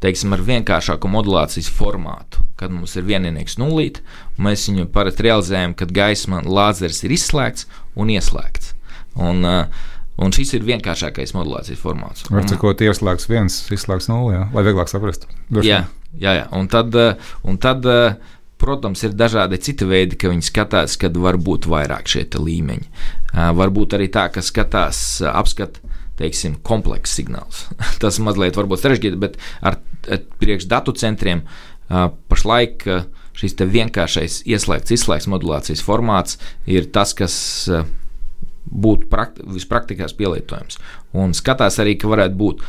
[0.01, 4.01] teiksim, ar vienkāršāku modulācijas formātu, kad mums ir vienīgs nulīt,
[4.37, 8.73] un mēs viņu parasti realizējam, kad gaisma lāzers ir izslēgts un ieslēgts.
[9.17, 12.23] Un, uh, Un šis ir vienkāršākais modulācijas formāts.
[12.33, 15.29] Var sakot, ieslēgts viens, izslēgts nulle, lai vieglāk saprastu.
[15.61, 15.83] Jā,
[16.17, 16.47] jā, jā.
[16.57, 16.97] Un tad,
[17.45, 17.85] un tad
[18.57, 22.87] Protams, ir dažādi citi veidi, ka viņi skatās, kad var būt vairāk šie līmeņi.
[23.59, 27.67] Varbūt arī tā, ka skatās, apskata teiksim, komplekss signāls.
[28.03, 33.05] Tas mazliet varbūt sarežģīti, bet ar, ar priekš datu centriem uh, pašlaik uh,
[33.37, 37.37] šis vienkāršais ieslēgts, izslēgts modulācijas formāts ir tas, kas
[37.69, 37.85] uh,
[38.67, 40.81] būtu prakt, vispraktiskāk pielietojams.
[41.17, 42.65] Un skatās arī, ka varētu būt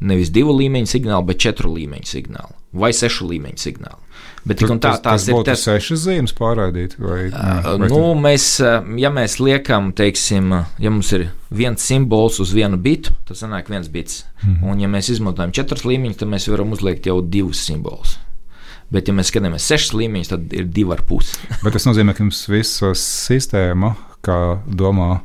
[0.00, 4.05] nevis divu līmeņu signāli, bet četru līmeņu signāli vai sešu līmeņu signāli.
[4.46, 6.94] Bet Tur, tā, tas, tās tas ir tas, sešas zīmes pārraidīt.
[7.02, 8.44] Vai, vai nu, mēs,
[9.02, 13.90] ja mēs liekam, teiksim, ja mums ir viens simbols uz vienu bitu, tad sanāk viens
[13.90, 14.22] bits.
[14.44, 14.70] Mm -hmm.
[14.70, 18.18] Un, ja mēs izmantojam četrus līmeņus, tad mēs varam uzliekt jau divus simbolus.
[18.90, 21.34] Bet, ja mēs skatāmies sešas līmeņus, tad ir divi ar pusi.
[21.64, 25.20] Bet tas nozīmē, ka mums visa sistēma, kā domā,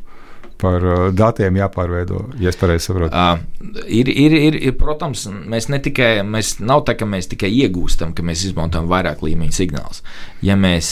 [0.61, 3.17] par uh, datiem jāpārveido, ja es pareizi saprotu.
[3.17, 7.49] Uh, ir, ir, ir, ir, protams, mēs ne tikai, mēs nav tā, ka mēs tikai
[7.63, 10.03] iegūstam, ka mēs izmantojam vairāk līmeņu signālus.
[10.45, 10.89] Ja mēs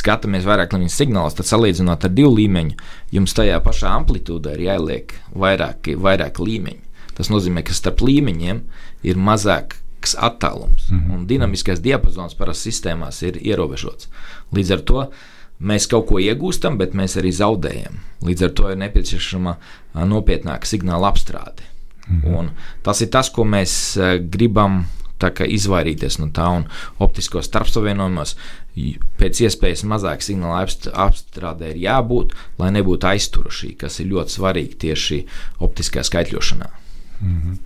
[0.00, 2.78] skatāmies vairāk līmeņu signālus, tad salīdzinot ar divu līmeņu,
[3.16, 6.88] jums tajā pašā amplitūdā ir jāieliek vairāk, vairāk līmeņu.
[7.20, 8.64] Tas nozīmē, ka starp līmeņiem
[9.04, 9.76] ir mazāk
[10.16, 11.14] attālums, mm -hmm.
[11.14, 14.08] un dinamiskais diapazons parasti sistēmās ir ierobežots.
[14.52, 15.10] Līdz ar to
[15.60, 18.00] mēs kaut ko iegūstam, bet mēs arī zaudējam.
[18.24, 19.56] Līdz ar to ir nepieciešama
[20.08, 21.66] nopietnāka signāla apstrāde.
[22.08, 22.34] Mhm.
[22.34, 22.50] Un
[22.82, 23.98] tas ir tas, ko mēs
[24.32, 24.84] gribam
[25.20, 26.64] izvairīties no tā, un
[26.98, 28.36] optiskos starpsavienojumos
[29.20, 35.24] pēc iespējas mazāk signāla apstrādē ir jābūt, lai nebūtu aizturošī, kas ir ļoti svarīgi tieši
[35.60, 36.70] optiskā skaitļošanā.
[37.20, 37.58] Mhm.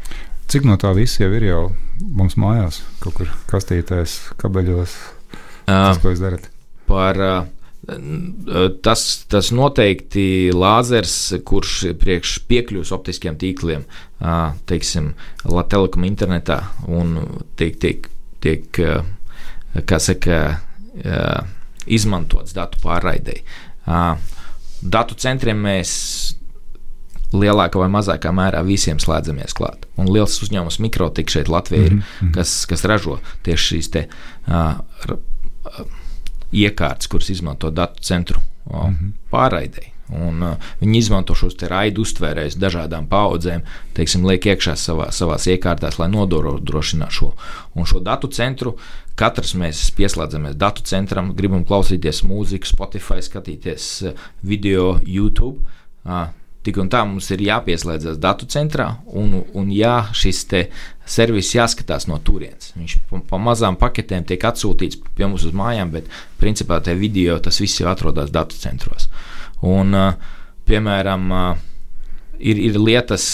[0.51, 1.61] Cik no tā viss jau ir jau
[2.01, 4.97] mums mājās, kaut kur kastītēs, kabeļos?
[5.65, 6.51] Tas, ko jūs darat?
[6.85, 7.47] Par uh,
[7.85, 13.85] Tas, tas noteikti lāzers, kurš priekš piekļūs optiskiem tīkliem,
[14.71, 15.13] teiksim,
[15.45, 17.19] telekom internetā un
[17.61, 18.09] tiek, tiek,
[18.45, 18.81] tiek
[19.91, 20.39] kā saka,
[21.85, 23.43] izmantots datu pārraidei.
[24.85, 25.93] Datu centriem mēs
[27.35, 29.89] lielākā vai mazākā mērā visiem slēdzamies klāt.
[30.01, 32.33] Un liels uzņēmums Mikrotik šeit Latvijā ir, mm -hmm.
[32.37, 34.07] kas, kas ražo tieši šīs te.
[34.47, 34.79] Uh,
[36.55, 39.13] iekārtas, kuras izmanto datu centru o, mm -hmm.
[39.31, 39.91] pārraidēji.
[40.13, 43.63] Un, uh, viņi izmanto šos raidu uztvērējus dažādām paudzēm,
[43.97, 47.33] teiksim, liek iekšā savā, savās iekārtās, lai nodrošinātu šo.
[47.75, 48.77] Un šo datu centru
[49.17, 54.05] katrs mēs pieslēdzamies datu centram, gribam klausīties mūziku, Spotify, skatīties
[54.43, 55.65] video, YouTube.
[56.05, 56.29] Uh,
[56.65, 60.47] Tik un tā mums ir jāpieslēdzas datu centrā, un, un jā, šis
[61.05, 62.73] servis jāskatās no turienes.
[62.79, 62.95] Viņš
[63.29, 66.09] pa, mazām paketēm tiek atsūtīts pie mums uz mājām, bet
[66.41, 69.11] principā tajā video tas viss jau atrodas datu centros.
[69.65, 69.93] Un,
[70.65, 71.29] piemēram,
[72.39, 73.27] ir, ir lietas,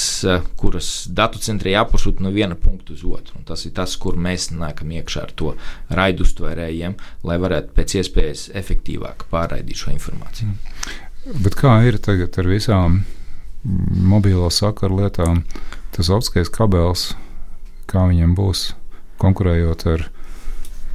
[0.61, 3.43] kuras datu centrā jāpasūta no viena punkta uz otru.
[3.47, 5.55] Tas ir tas, kur mēs nākam iekšā ar to
[5.95, 6.99] raidu uztvērējiem,
[7.31, 10.59] lai varētu pēc iespējas efektīvāk pārraidīt šo informāciju.
[11.45, 13.03] Bet kā ir tagad ar visām
[13.65, 15.43] mobilo sakaru lietām,
[15.95, 17.11] tas optiskais kabels,
[17.91, 18.71] kā viņam būs
[19.21, 20.07] konkurējot ar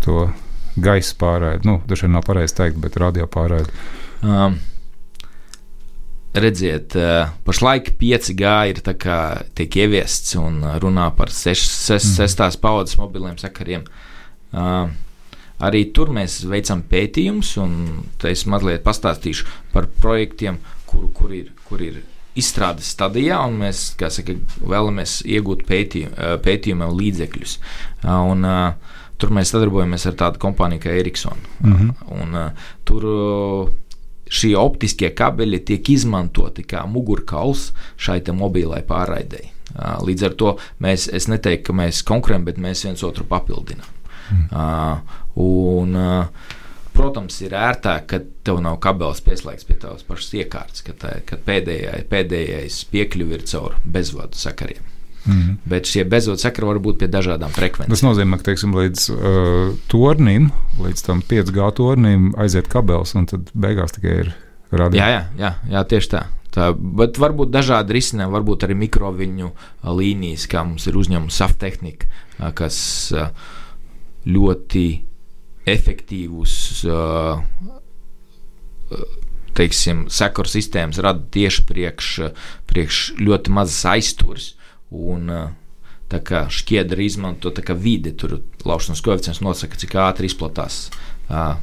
[0.05, 0.29] to
[0.75, 1.67] gaisa pārraidi.
[1.67, 3.71] Nu, dažreiz nav pareizi teikt, bet radio pārraidi.
[4.23, 4.57] Um.
[6.35, 8.81] Redziet, uh, pašlaik 5G ir
[9.55, 11.93] tiek ieviests un runā par 6.
[11.95, 12.57] Mm.
[12.59, 13.85] paudzes mobiliem sakariem.
[14.51, 14.89] Uh,
[15.63, 17.77] arī tur mēs veicam pētījumus, un
[18.27, 22.03] es mazliet pastāstīšu par projektiem, kur, kur ir, kur ir
[22.35, 27.57] izstrādes stadijā, un mēs saka, vēlamies iegūt pētījumu, pētījumam līdzekļus.
[28.11, 28.45] Un,
[29.15, 31.39] tur mēs sadarbojamies ar tādu kompāniju kā Ericsson.
[31.63, 31.91] Mm -hmm.
[32.19, 32.37] un,
[32.83, 33.07] tur
[34.29, 39.51] šie optiskie kabeļi tiek izmantoti kā mugurkauls šai mobilai pārraidei.
[39.75, 43.91] Līdz ar to mēs, es neteiktu, ka mēs konkurējam, bet mēs viens otru papildinām.
[44.31, 44.45] Mm.
[44.51, 44.99] Uh,
[45.35, 46.25] un, uh,
[46.95, 51.39] Protams, ir ērtāk, ka tev nav kabelis pieslēgts pie tavas pašas iekārtas, ka, tā, ka
[51.43, 54.83] pēdējā, pēdējais piekļuvi ir caur bezvadu sakariem.
[55.25, 55.57] Mm -hmm.
[55.65, 57.89] Bet šie bezvadu sakari var būt pie dažādām frekvencēm.
[57.89, 63.49] Tas nozīmē, ka teiksim, līdz uh, tornim, līdz tam 5G tornim aiziet kabels, un tad
[63.53, 64.33] beigās tikai ir
[64.71, 65.01] radio.
[65.01, 66.23] Jā, jā, jā, jā tieši tā.
[66.55, 69.49] Tā, bet varbūt dažādi risinājumi, varbūt arī mikroviņu
[69.83, 72.07] līnijas, kā mums ir uzņēmuma saftehnika,
[72.55, 72.77] kas
[74.25, 74.85] ļoti
[75.65, 76.55] efektīvus
[79.55, 82.09] teiksim, sekuru sistēmas rada tieši priekš,
[82.69, 84.49] priekš ļoti mazas aizturas.
[84.95, 85.31] Un,
[86.11, 90.89] tā kā šķiedra izmanto tā kā vide, tur laušanas koeficients nosaka, cik ātri izplatās.
[91.25, 91.55] Uh,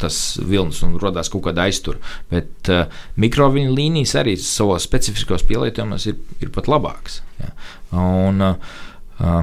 [0.00, 2.00] tas vilnis un radās kaut kāda aiztura.
[2.32, 2.86] Bet uh,
[3.20, 7.20] mikroviņu līnijas arī savos specifiskos pielietojumos ir, ir pat labākas.
[7.42, 7.52] Ja.
[8.00, 8.78] Un, uh,
[9.18, 9.42] Uh,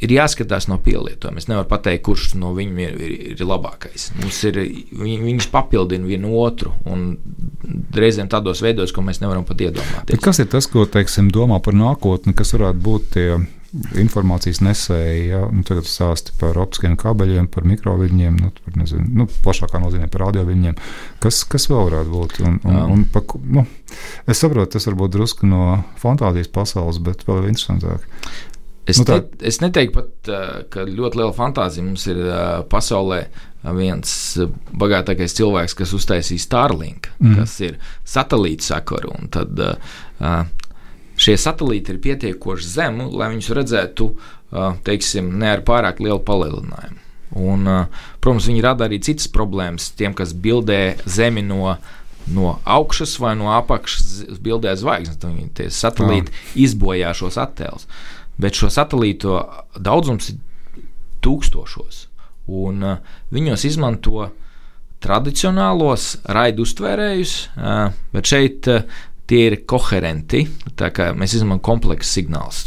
[0.00, 1.36] ir jāskatās no pielietojuma.
[1.42, 4.08] Es nevaru pateikt, kurš no viņiem ir, ir, ir labākais.
[4.22, 7.18] Mums ir, viņi, viņus papildina vienu otru, un
[7.92, 10.14] reizēm tādos veidos, ko mēs nevaram pat iedomāties.
[10.14, 13.26] Bet kas ir tas, ko teiksim, domā par nākotni, kas varētu būt tie
[14.00, 15.26] informācijas nesēji?
[15.30, 15.42] Ja?
[15.52, 20.26] Nu, tagad stāsti par optiskiem kabeļiem, par mikroviļņiem, nu, par, nezinu, nu, plašākā nozīmē par
[20.28, 20.80] radioviļņiem.
[21.22, 22.38] Kas, kas vēl varētu būt?
[22.48, 23.64] Un, un, un, pa, nu,
[24.24, 28.08] es saprotu, tas varbūt drusku no fantāzijas pasaules, bet vēl interesantāk.
[28.86, 29.20] Es, nu, tā...
[29.20, 30.30] ne, es neteiktu pat,
[30.72, 32.22] ka ļoti liela fantāzija mums ir
[32.72, 33.24] pasaulē.
[33.62, 34.12] Viens
[34.74, 37.36] bagātākais cilvēks, kas uztaisīja Starlink, mm.
[37.38, 39.14] kas ir satelīta sakaru.
[39.30, 39.62] Tad
[41.14, 44.08] šie satelīti ir pietiekoši zemu, lai viņus redzētu,
[44.82, 46.98] teiksim, ne ar pārāk lielu palielinājumu.
[47.38, 47.70] Un,
[48.20, 51.76] protams, viņi rada arī citas problēmas tiem, kas bildē Zemi no
[52.30, 55.18] no augšas vai no apakšas bildē zvaigznes.
[55.56, 56.42] Tie satelīti Jā.
[56.68, 57.88] izbojā šos attēlus.
[58.42, 59.36] Bet šo satelītu
[59.78, 60.40] daudzums ir
[61.22, 62.06] tūkstošos.
[62.52, 64.26] Un, uh, viņos izmanto
[65.02, 68.82] tradicionālos raidu uztvērējus, uh, bet šeit uh,
[69.30, 70.44] tie ir koherenti.
[70.76, 72.64] Mēs izmantojam kompleksu signālus.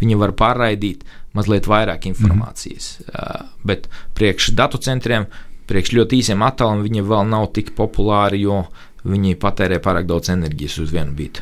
[0.00, 1.04] Viņi var pārraidīt
[1.36, 2.98] mazliet vairāk informācijas.
[2.98, 3.48] Mm -hmm.
[3.64, 5.26] Bet priekš datu centriem,
[5.66, 8.64] priekš ļoti īsiem attālumiem, viņi vēl nav tik populāri, jo
[9.04, 11.40] viņi patērē pārāk daudz enerģijas uz vienu bītu.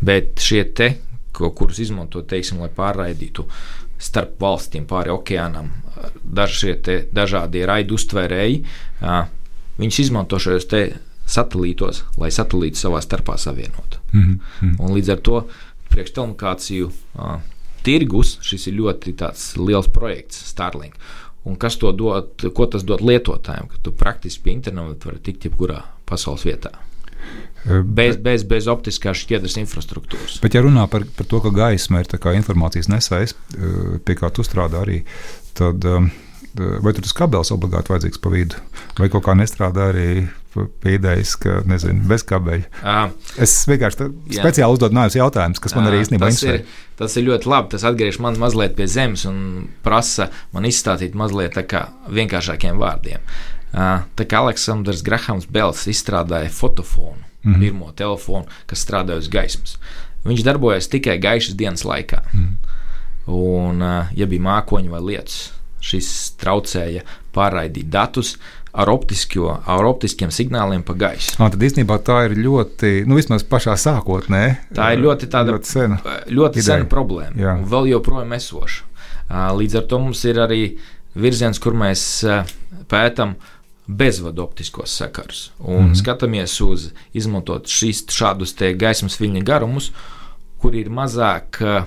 [0.00, 0.96] Bet šie te
[1.32, 3.46] kurus izmanto, teiksim, lai pārraidītu
[4.02, 5.70] starp valstīm pāri okeānam.
[6.24, 6.76] Daži
[7.14, 8.62] dažādie raidu uztvērēji,
[9.78, 10.68] viņus izmanto šajos
[11.32, 13.98] satelītos, lai satelītu savā starpā savienotu.
[14.12, 14.22] Mm
[14.60, 14.76] -hmm.
[14.80, 15.46] Un līdz ar to
[15.90, 16.90] priekštelekomunikāciju
[17.82, 19.14] tirgus šis ir ļoti
[19.56, 20.94] liels projekts, Starlink.
[21.44, 25.44] Un kas to dod, ko tas dod lietotājiem, ka tu praktiski pie interneta vari tikt
[25.44, 26.70] jebkurā pasaules vietā.
[27.62, 30.40] Bez, bez, bez optiskās šķiedras infrastruktūras.
[30.42, 33.36] Bet, ja runā par, par to, ka gaisma ir informācijas nesējs,
[34.02, 35.02] pie kā tu strādā arī,
[35.58, 35.86] tad
[36.54, 38.60] vai tur tas kabels obligāti vajadzīgs pa vidu?
[38.98, 40.08] Vai kaut kā nestrādā arī
[40.88, 42.68] idejas, ka nezinu, bez kabeļa?
[42.82, 46.58] Uh, es vienkārši speciāli uzdodu nāvis jautājumus, kas man uh, arī īstenībā interesē.
[46.60, 47.72] Ir, tas ir ļoti labi.
[47.72, 49.40] Tas atgriež man mazliet pie zemes un
[49.84, 53.24] prasa man izstāstīt mazliet vienkāršākiem vārdiem.
[53.72, 59.78] Tā kā Aleksandrs Grahams Bels izstrādāja fotofonu mm pirmo telefonu, kas strādāja uz gaismas.
[60.22, 62.22] Viņš darbojas tikai gaišas dienas laikā.
[62.32, 62.52] Mm.
[63.32, 63.82] Un,
[64.14, 65.52] ja bija mākoņi vai lietus,
[65.82, 67.02] šis traucēja
[67.34, 68.36] pārraidīt datus
[68.72, 71.36] ar, optiskio, ar optiskiem signāliem pa gaisu.
[71.38, 74.42] Ah, tad īstenībā tā ir ļoti, nu, vismaz pašā sākotnē.
[74.74, 76.00] Tā ir ļoti, tāda, ļoti sena,
[76.30, 76.78] ļoti ideja.
[76.78, 77.56] sena problēma, Jā.
[77.58, 78.88] un vēl joprojām esoša.
[79.32, 80.62] Līdz ar to mums ir arī
[81.16, 82.04] virziens, kur mēs
[82.90, 83.36] pētām
[83.86, 85.96] bezvadu optiskos sakarus un mm.
[85.98, 89.90] skatāmies uz izmantot šīs, šādus gaismas viļņu garumus,
[90.62, 91.84] kur ir mazāk uh,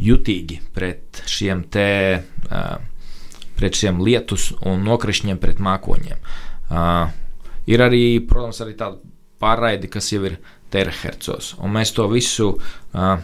[0.00, 1.90] jutīgi pret šiem te.
[2.50, 2.90] Uh,
[3.60, 6.20] pret šiem lietus un nokrišņiem, pret mākoņiem.
[6.70, 7.10] Uh,
[7.68, 8.96] ir arī, protams, arī tāda
[9.40, 10.38] pārraide, kas jau ir
[10.72, 13.20] terahertzos, un mēs to visu uh,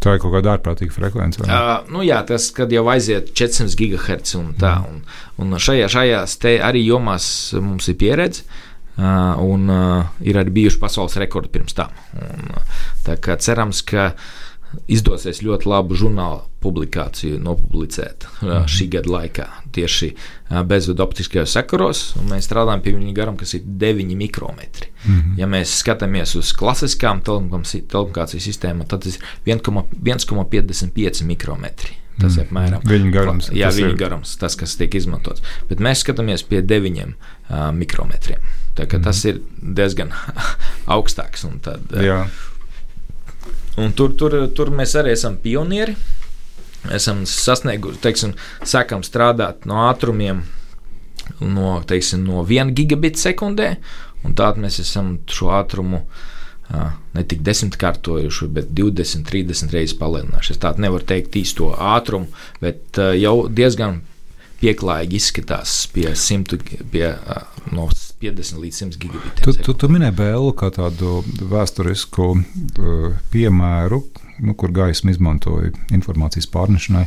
[0.00, 1.44] Tā ir kaut kāda ārprātīga frekvence.
[1.44, 4.78] Uh, nu jā, tas, jau aiziet 400 gigahertz un tā.
[4.80, 5.00] Mm.
[5.36, 7.26] Un, un šajā, šajās arī jomās
[7.60, 8.46] mums ir pieredze.
[9.00, 11.92] Uh, un uh, ir arī bijuši pasaules rekordi pirms tam.
[12.20, 14.24] Un, uh, tā kā cerams, ka uh,
[14.90, 19.46] izdosies ļoti labu žurnālu publikāciju nopublicēt mm šī gada laikā.
[19.74, 20.10] Tieši
[20.68, 24.90] bezvadu optiskajos sakaros, un mēs strādājam pie viņa garuma, kas ir 9 mikrometri.
[25.04, 25.38] Mm -hmm.
[25.40, 31.96] Ja mēs skatāmies uz klasiskām telekomunikāciju sistēmām, tad tas ir 1,55 mikrometri.
[32.20, 33.48] Tas ir apmēram viņa garums.
[33.54, 33.96] Jā, viņa ir...
[33.96, 35.42] garums, tas, kas tiek izmantots.
[35.68, 38.40] Bet mēs skatāmies pie 9 uh, mikrometriem.
[38.74, 39.02] Tā, mm -hmm.
[39.04, 40.12] Tas ir diezgan
[40.96, 41.46] augstāks.
[41.62, 42.28] Tad, uh,
[43.80, 45.96] Un tur, tur, tur mēs arī esam pionieri.
[46.96, 48.32] Esam sasnieguši, teiksim,
[48.64, 50.40] sākam strādāt no ātrumiem
[51.44, 53.74] no, teiksim, no 1 gigabita sekundē,
[54.24, 56.04] un tādā mēs esam šo ātrumu
[56.70, 60.54] ne tik desmitkārtojuši, bet 20, 30 reizes palielinājuši.
[60.54, 62.30] Es tādu nevaru teikt īsto ātrumu,
[62.62, 64.00] bet jau diezgan
[64.60, 66.60] pieklājīgi izskatās pie 100,
[66.92, 67.08] pie,
[67.74, 67.88] no
[68.20, 69.44] 50 līdz 100 gigabitiem.
[69.44, 74.02] Tu, tu, tu minēji Bēlu kā tādu vēsturisku uh, piemēru,
[74.44, 77.06] nu, kur gaismu izmantoja informācijas pārnešanai.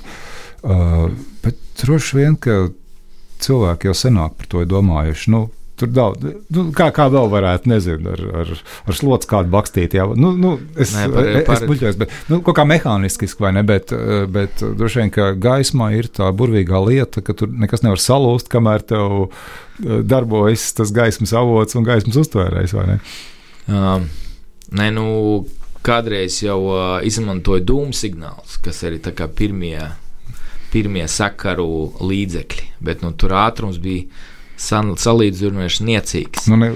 [0.63, 1.11] Uh,
[1.43, 2.71] bet droši vien, ka
[3.43, 5.33] cilvēki jau senāk par to ir domājuši.
[5.35, 5.45] Nu,
[5.83, 6.23] Tur daudz,
[6.55, 8.51] nu, kā, kā vēl varētu, nezinu, ar, ar,
[8.87, 9.97] ar slotu kādu bakstīt.
[9.97, 13.65] Jā, nu, nu, es muļķos, bet nu, kaut kā mehāniski, vai ne?
[13.67, 13.91] Bet,
[14.31, 18.87] bet droši vien, ka gaismā ir tā burvīgā lieta, ka tur nekas nevar salūst, kamēr
[18.93, 22.97] tev eh, darbojas tas gaismas avots un gaismas uztvērējs, vai ne?
[23.67, 24.07] Um,
[24.79, 25.07] nē, nu,
[25.83, 29.03] kādreiz jau uh, izmantoja dūmu signālus, kas arī
[29.35, 29.81] pirmie,
[30.71, 34.31] pirmie sakaru līdzekļi, bet nu, tur ātrums bija
[34.63, 36.47] salīdzinoši niecīgs.
[36.51, 36.71] Nu, ne,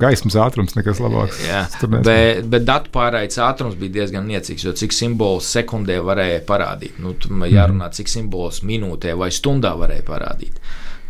[0.00, 1.40] gaismas ātrums nekas labāks.
[1.46, 7.00] Jā, bet, bet datu pārraides ātrums bija diezgan niecīgs, jo cik simbolus sekundē varēja parādīt.
[7.02, 7.14] Nu,
[7.48, 10.62] jārunā, cik simbolus minūtē vai stundā varēja parādīt.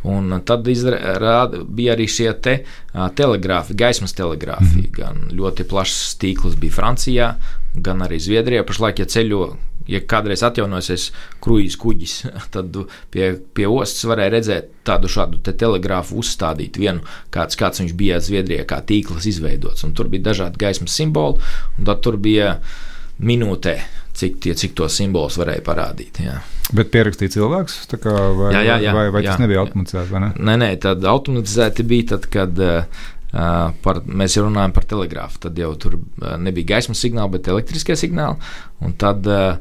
[0.09, 4.85] Un tad izrāda, bija arī šie te, uh, telegrāfi, gaismas telegrāfi.
[4.85, 4.92] Mm.
[4.94, 7.33] Gan ļoti plašs tīkls bija Francijā,
[7.74, 8.62] gan arī Zviedrijā.
[8.66, 9.42] Pašlaik, ja ceļo,
[9.88, 11.09] ja kādreiz atjaunosies
[11.44, 12.16] kruīzes kuģis,
[12.55, 12.77] tad
[13.14, 18.20] pie, pie ostas varēja redzēt tādu šādu te telegrāfu uzstādīt vienu, kāds, kāds viņš bija
[18.24, 19.85] Zviedrijā, kā tīkls izveidots.
[19.88, 21.42] Un tur bija dažādi gaismas simboli,
[21.79, 22.59] un tad tur bija
[23.18, 23.74] minūtē,
[24.18, 26.22] cik, tie, cik to simbolus varēja parādīt.
[26.22, 26.38] Jā.
[26.74, 30.11] Bet pierakstīja cilvēks, kā, vai, jā, jā, jā, vai, vai tas jā, nebija automatizēts?
[30.20, 30.29] Ne?
[30.37, 32.61] Nē, nē, tad automatizēti bija tad, kad.
[32.61, 35.43] Uh, par, mēs jau runājam par telegrāfu.
[35.45, 35.99] Tad jau tur
[36.41, 38.41] nebija gaismas signāli, bet elektriskie signāli.
[38.85, 39.59] Un tad uh,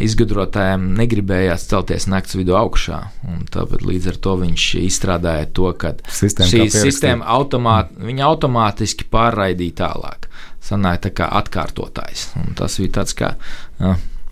[0.00, 3.00] izgudrotājiem negribējās celties naktas vidū augšā.
[3.52, 7.92] Tāpēc līdz ar to viņš izstrādāja to, ka sistēma šī sistēma automāt,
[8.24, 10.30] automātiski pārraidīja tālāk.
[10.64, 12.30] Sanāja tā kā atkārtotājs.
[12.40, 13.34] Un tas bija tāds kā.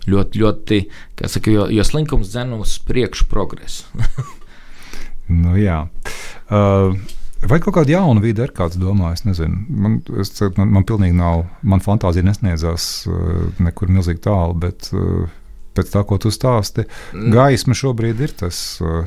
[0.05, 0.79] Ļoti, ļoti,
[1.17, 3.87] kā saka, jo, jo slinkums dzen uz priekšu progresu.
[5.43, 5.79] nu, jā.
[6.45, 6.93] Uh,
[7.45, 9.13] Vai kaut kāda jauna vide ir kāds domā?
[9.15, 9.65] Es nezinu.
[9.69, 15.27] Man, es, man, man pilnīgi nav, man fantāzija nesniedzās uh, nekur milzīgi tālu, bet uh,
[15.75, 17.29] pēc tā, ko tu stāsti, mm.
[17.35, 18.63] gaisma šobrīd ir tas.
[18.83, 19.05] Uh,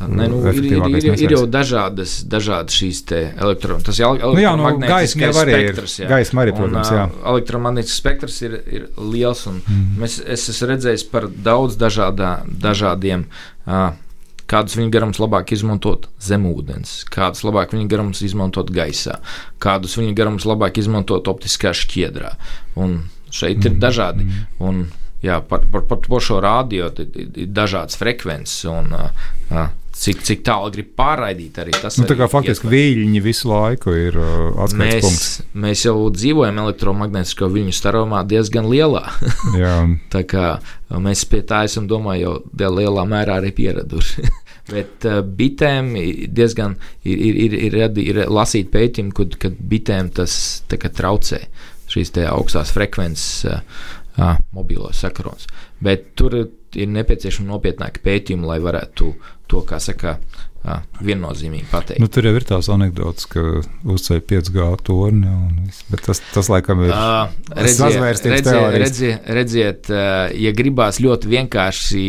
[0.00, 3.84] Ne, nu, ir, ir, ir, ir jau dažādas, dažādas šīs elektroniskas.
[3.90, 6.04] Tas jau nu, jā, nu, gaisma jau arī spektrs, ir.
[6.06, 6.08] Jā.
[6.14, 7.02] Gaisma arī, protams, jā.
[7.34, 9.98] Elektromagnētiskais spektrs ir, ir liels, un mm.
[10.00, 12.30] mēs, es esmu redzējis par daudz dažādā,
[12.64, 13.26] dažādiem.
[13.66, 13.90] Uh,
[14.50, 19.20] kādus viņa garums labāk izmantot zemūdens, kādus labāk viņa garums izmantot gaisā,
[19.62, 22.34] kādus viņa garums labāk izmantot optiskā šķiedrā.
[22.80, 24.26] Un šeit ir dažādi.
[24.26, 24.48] Mm.
[24.66, 24.80] Un,
[25.22, 28.64] jā, par, par, par šo rādio ir dažādas frekvences.
[28.70, 31.58] Un, uh, cik, cik tālu grib pārraidīt.
[31.62, 32.74] Arī tas nu, arī faktiski ietver.
[32.74, 35.30] viļņi visu laiku ir uh, atskaites mēs, punkts.
[35.64, 39.04] Mēs jau dzīvojam elektromagnētisko viļņu starojumā diezgan lielā.
[40.14, 40.46] tā kā
[40.90, 44.26] mēs pie tā esam, domāju, jau lielā mērā arī pieraduši.
[44.74, 45.94] Bet uh, bitēm
[46.30, 50.34] diezgan ir, ir, ir, ir, ir, ir lasīt pētījumi, kad, kad bitēm tas
[50.70, 51.42] traucē
[51.90, 53.64] šīs augstās frekvences uh,
[54.20, 55.48] uh, mobilos sakaros.
[55.82, 59.10] Bet tur ir nepieciešama nopietnāka pētījuma, lai varētu
[59.50, 60.18] to, kā saka,
[61.00, 62.02] viennozīmīgi pateikt.
[62.02, 66.82] Nu, tur jau ir tās anekdotas, ka uzceļ 5G torni, un, bet tas, tas laikam
[66.84, 67.96] ir uh, redziet,
[68.28, 69.90] redziet, redziet, redziet
[70.36, 72.04] ja gribās ļoti vienkārši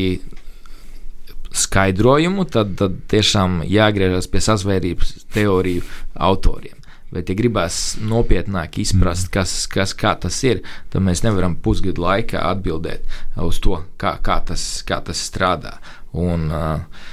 [1.52, 6.78] skaidrojumu, tad, tad tiešām jāgriežas pie sazvērības teoriju autoriem.
[7.12, 9.34] Bet, ja gribās nopietnāk izprast, mm.
[9.36, 13.04] kas, kas tas ir, tad mēs nevaram pusgadu laikā atbildēt
[13.44, 15.76] uz to, kā, kā, tas, kā tas strādā.
[16.16, 17.10] Un, uh,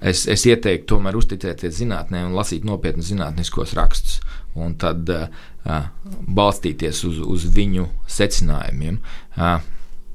[0.00, 4.20] es, es ieteiktu tomēr uzticēties zinātnē un lasīt nopietnus zinātniskos rakstus,
[4.58, 5.26] un tad uh,
[5.68, 5.88] uh,
[6.38, 9.00] balstīties uz, uz viņu secinājumiem.
[9.36, 9.58] Uh,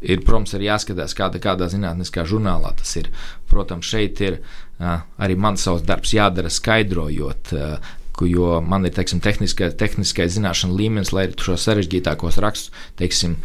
[0.03, 3.09] ir, protams, arī jāskatās, kāda, kādā zinātniskā žurnālā tas ir.
[3.51, 7.53] Protams, šeit ir uh, arī mans savs darbs jādara skaidrojot.
[7.53, 13.39] Uh, jo man ir teiksim, tehniskais, tehniskais zināšanu līmenis, lai arī šo sarežģītākos rakstus, teiksim,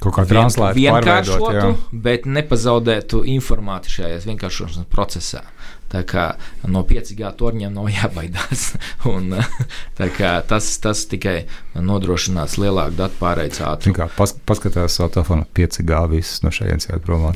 [0.00, 5.42] Kaut kā translēt, vienkāršotu, bet nepazaudētu informāciju šajā vienkāršošanas procesā.
[5.90, 6.24] Tā kā
[6.70, 8.70] no 5G torņiem nav jābaidās.
[9.10, 9.34] Un,
[9.98, 11.42] tas, tas tikai
[11.74, 13.98] nodrošinās lielāku datu pārējais ātrumu.
[13.98, 17.28] Kā pas, paskatās savu telefonu 5G viss no šejienes jau prom.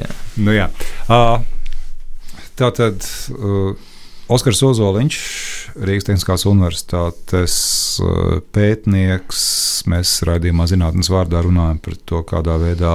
[0.00, 0.12] jā.
[0.36, 0.68] Nu, jā.
[1.08, 1.40] Uh,
[2.58, 3.08] tā tad.
[3.32, 3.92] Uh,
[4.24, 5.16] Oskars Ozoliņš,
[5.84, 7.54] Rīgas Tehniskās Universitātes
[8.00, 9.42] eh, pētnieks.
[9.92, 12.94] Mēs raidījumā zinātnes vārdā runājam par to, kādā veidā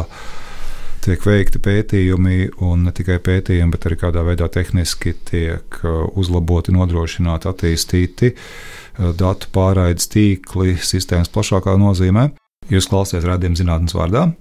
[1.06, 6.74] tiek veikti pētījumi, un ne tikai pētījumi, bet arī kādā veidā tehniski tiek eh, uzlaboti,
[6.74, 12.32] nodrošināti, attīstīti eh, datu pārraides tīkli sistēmas plašākā nozīmē.
[12.74, 14.32] Jūs klausāties rādījuma zinātnes vārdā.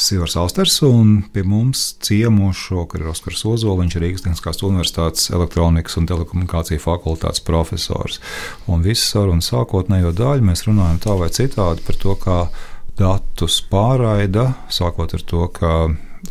[0.00, 6.08] Sivars Austers, un pie mums ciemos šokar ir Oskars Ozoliņš, Rīgas Tehniskās Universitātes elektronikas un
[6.10, 8.20] telekomunikāciju fakultātes profesors.
[8.70, 12.38] Un visu sarunu sākotnējo daļu mēs runājam tā vai citādi par to, kā
[13.00, 15.74] datus pārraida, sākot ar to, ka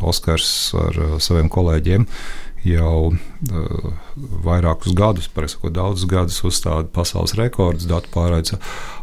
[0.06, 2.06] Oskars ar saviem kolēģiem
[2.66, 3.90] jau uh,
[4.44, 8.56] vairākus gadus, pareizāk, daudzus gadus uzstāda pasaules rekordus datu pārraides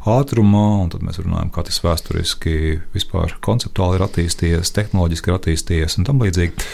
[0.07, 2.55] ātrumā, un tad mēs runājam, kā tas vēsturiski
[2.93, 6.67] vispār konceptuāli ir attīstījies, tehnoloģiski ir attīstījies un tam līdzīgi.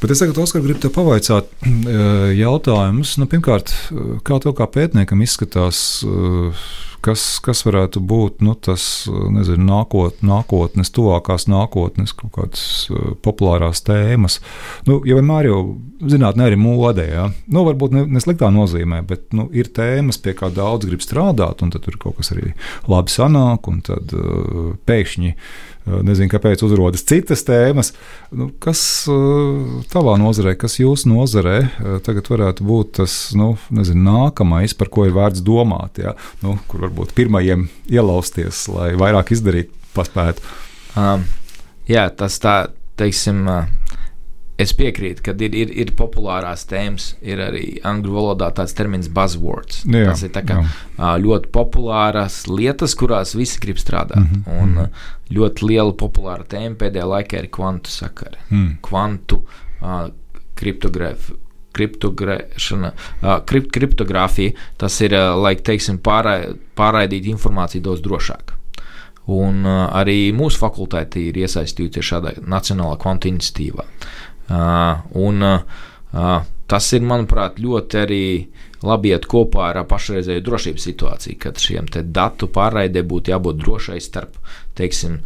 [0.00, 1.50] Bet es tagad, Oskar, gribu te pavaicāt
[2.44, 3.18] jautājumus.
[3.20, 3.72] Nu, pirmkārt,
[4.24, 6.00] kā tev kā pētniekam izskatās
[7.04, 12.64] kas, kas varētu būt nu, tas nezinu, nākot, nākotnes, tuvākās nākotnes, kaut kādas
[13.24, 14.38] populārās tēmas.
[14.88, 15.60] Nu, ja vienmēr jau
[16.00, 17.26] zinātnē arī modē, ja?
[17.52, 21.64] nu, varbūt ne, ne sliktā nozīmē, bet nu, ir tēmas, pie kā daudz grib strādāt,
[21.64, 22.54] un tad tur kaut kas arī
[22.90, 24.16] labi sanāk, un tad
[24.88, 25.34] pēkšņi.
[25.34, 25.69] Uh,
[26.06, 27.92] nezinu, kāpēc uzrodas citas tēmas.
[28.36, 34.04] Nu, kas uh, tavā nozarē, kas jūsu nozarē uh, tagad varētu būt tas nu, nezinu,
[34.06, 36.02] nākamais, par ko ir vērts domāt?
[36.02, 36.14] Ja?
[36.44, 40.46] Nu, kur varbūt pirmajiem ielausties, lai vairāk izdarītu, paspētu.
[40.98, 41.26] Um,
[41.90, 42.56] jā, tas tā,
[43.00, 43.79] teiksim, uh,
[44.60, 49.82] es piekrītu, ka ir, ir, ir populārās tēmas, ir arī angļu valodā tāds termins buzzwords.
[49.86, 51.10] Jā, tas ir kā, jā.
[51.24, 54.20] ļoti populāras lietas, kurās visi grib strādāt.
[54.20, 54.62] Mm -hmm.
[54.62, 55.04] Un mhm.
[55.36, 58.78] ļoti liela populāra tēma pēdējā laikā ir kvantu sakari, mm.
[58.82, 59.44] kvantu
[59.80, 60.08] uh,
[60.54, 61.38] kriptogrāfija
[61.72, 62.92] kriptogrāfija,
[63.46, 68.56] kript, kriptogrāfija, tas ir, lai teiksim, pārai, pārraidīt informāciju daudz drošāk.
[69.30, 73.84] Un arī mūsu fakultāte ir iesaistījusies šādā Nacionālā kvantu iniciatīvā.
[74.50, 78.24] Uh, un, uh, tas ir, manuprāt, ļoti arī
[78.82, 84.40] labi iet kopā ar pašreizēju drošības situāciju, kad šiem datu pārraidē būtu jābūt drošai starp,
[84.78, 85.20] teiksim,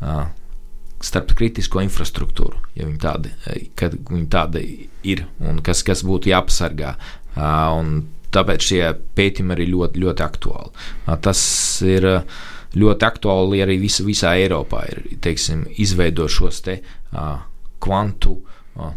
[0.00, 0.28] uh,
[1.04, 3.34] starp kritisko infrastruktūru, ja viņi tāda,
[4.10, 4.62] viņi tāda
[5.06, 6.94] ir un kas, kas būtu jāpasargā.
[7.38, 8.00] Un
[8.34, 8.80] tāpēc šie
[9.16, 10.86] pētījumi arī ļoti, ļoti aktuāli.
[11.22, 11.42] Tas
[11.86, 12.08] ir
[12.78, 16.80] ļoti aktuāli arī vis, visā Eiropā, ir teiksim, izveidot šos te,
[17.82, 18.38] kvantu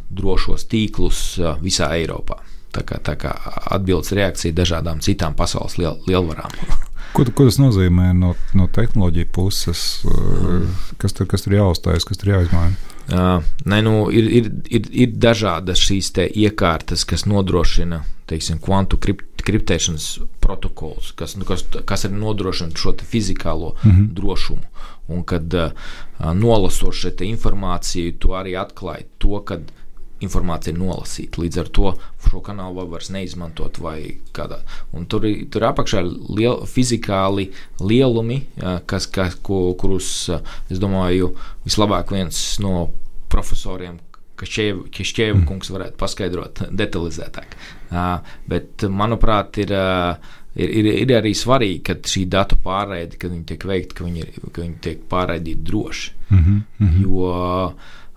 [0.10, 2.38] drošos tīklus visā Eiropā.
[2.72, 3.34] Tā kā, tā kā
[3.76, 6.54] atbildes reakcija dažādām citām pasaules liel, lielvarām.
[7.12, 9.82] Ko, ko tas nozīmē no, no tehnoloģija puses?
[10.08, 10.70] Mm.
[11.02, 12.78] Kas tur, kas tur jāuzstājas, kas tur jāizmaina?
[13.12, 18.00] Uh, nē, nu, ir, ir, ir, ir dažādas šīs iekārtas, kas nodrošina
[18.32, 20.08] teiksim, kvantu kript, kriptēšanas
[20.44, 24.08] protokols, kas, nu, kas, kas arī nodrošina šo fizikālo mm -hmm.
[24.18, 24.64] drošumu.
[25.12, 25.72] Un kad uh,
[26.38, 29.60] nolasot šo informāciju, tu arī atklāji to, ka
[30.22, 31.42] informācija ir nolasīta.
[31.42, 31.94] Līdz ar to
[32.28, 33.80] šo kanālu vairs neizmantot.
[35.12, 37.50] Tur, tur apakšā ir liel, fizikāli
[37.82, 38.42] lielumi,
[38.90, 40.30] kas, kas, ko, kurus,
[40.70, 41.34] es domāju,
[41.66, 42.92] vislabāk viens no
[43.32, 44.00] profesoriem.
[44.42, 45.46] Kašķēva mm.
[45.46, 47.54] kungs varētu paskaidrot detalizētāk.
[47.92, 53.32] Uh, bet, manuprāt, ir, uh, ir, ir, ir arī svarīgi, ka šī datu pārraide, kad
[53.34, 56.12] viņi tiek veikta, ka viņi, ir, ka viņi tiek pārraidīti droši.
[56.30, 57.02] Mm -hmm, mm -hmm.
[57.04, 57.74] Jo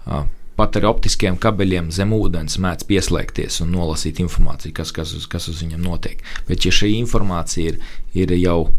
[0.07, 0.26] uh,
[0.57, 5.49] pat ar optiskiem kabeļiem zem ūdens mēdz pieslēgties un nolasīt informāciju, kas, kas, uz, kas
[5.49, 6.22] uz viņiem notiek.
[6.49, 7.80] Bet, ja šī informācija ir,
[8.14, 8.72] ir jau,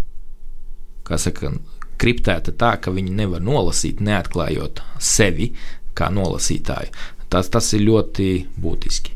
[1.03, 1.51] kā saka,
[1.97, 5.53] kriptēta tā, ka viņi nevar nolasīt, neatklājot sevi
[5.95, 6.91] kā nolasītāju,
[7.29, 9.15] tas, tas ir ļoti būtiski.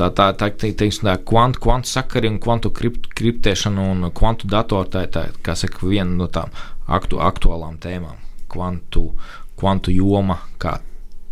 [0.00, 4.88] Tā tā tā teiksim, tā kvantu, kvantu sakari un kvantu kript, kriptēšana un kvantu datoru
[4.88, 6.54] tā ir tā, kā saka, viena no tām
[6.88, 8.16] aktu, aktuālām tēmām.
[8.50, 9.10] Kvantu,
[9.60, 10.78] kvantu joma, kā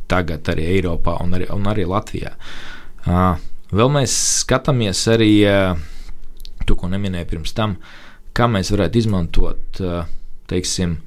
[0.08, 2.34] tagad arī Eiropā un arī, un arī Latvijā.
[3.08, 3.40] Uh,
[3.72, 5.72] vēl mēs skatāmies arī uh,
[6.68, 7.78] to, ko neminēju pirms tam,
[8.36, 10.04] kā mēs varētu izmantot, uh,
[10.52, 10.98] teiksim,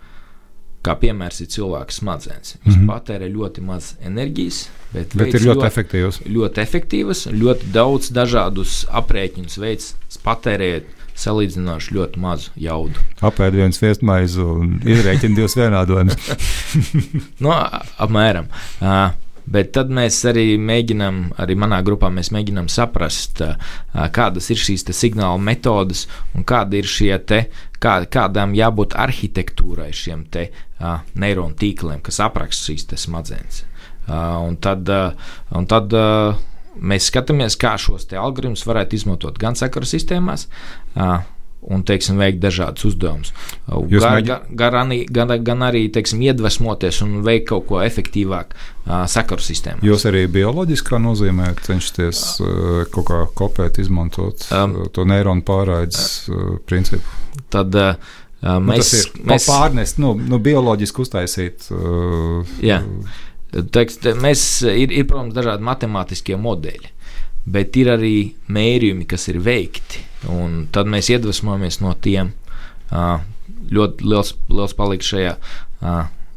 [0.85, 2.55] kā piemērs ir cilvēka smadzenes.
[2.63, 2.89] Viņš mm -hmm.
[2.93, 4.63] patērē ļoti maz enerģijas,
[4.93, 6.21] bet, bet ir ļoti, ļoti efektīvs.
[6.37, 13.01] Ļoti efektīvs, ļoti daudz dažādus aprēķinus veids, patērējot salīdzinoši ļoti mazu jaudu.
[13.21, 16.31] Apēd viens viesmaizi un izrēķina divus vienādojumus.
[17.45, 17.57] no,
[18.01, 18.47] apmēram.
[18.81, 19.11] Uh,
[19.51, 23.41] Bet tad mēs arī mēģinām, arī manā grupā mēs mēģinām saprast,
[24.15, 26.05] kādas ir šīs signāla metodes
[26.37, 27.41] un kāda ir šie te,
[27.83, 33.65] kā, kādām jābūt arhitektūrai šiem te uh, neironu tīkliem, kas apraksta šīs smadzenes.
[34.07, 36.39] Uh, un tad, uh, un tad uh,
[36.79, 40.47] mēs skatāmies, kā šos algoritmus varētu izmantot gan sakaru sistēmās.
[40.95, 41.19] Uh,
[41.61, 43.31] un teiksim, veikt dažādus uzdevumus.
[43.67, 49.85] Gan, gan, gan, gan arī teiksim, iedvesmoties un veikt kaut ko efektīvāk uh, sakaru sistēmā.
[49.85, 56.31] Jūs arī bioloģiskā nozīmē cenšaties uh, kaut kā kopēt, izmantot um, uh, to neironu pārraides
[56.31, 57.05] uh, principu.
[57.53, 57.93] Tad, uh,
[58.41, 59.49] mēs, nu, mēs...
[59.49, 61.69] pārnest, nu, nu, bioloģiski uztaisīt.
[61.75, 62.81] Uh, jā.
[63.51, 66.93] Teiks, mēs, ir, ir, protams, dažādi matemātiskie modeļi,
[67.45, 68.15] bet ir arī
[68.51, 70.05] mērījumi, kas ir veikti.
[70.73, 72.33] Tad mēs iedvesmojamies no tiem.
[73.71, 75.37] Ļoti liels, liels paliks šajā.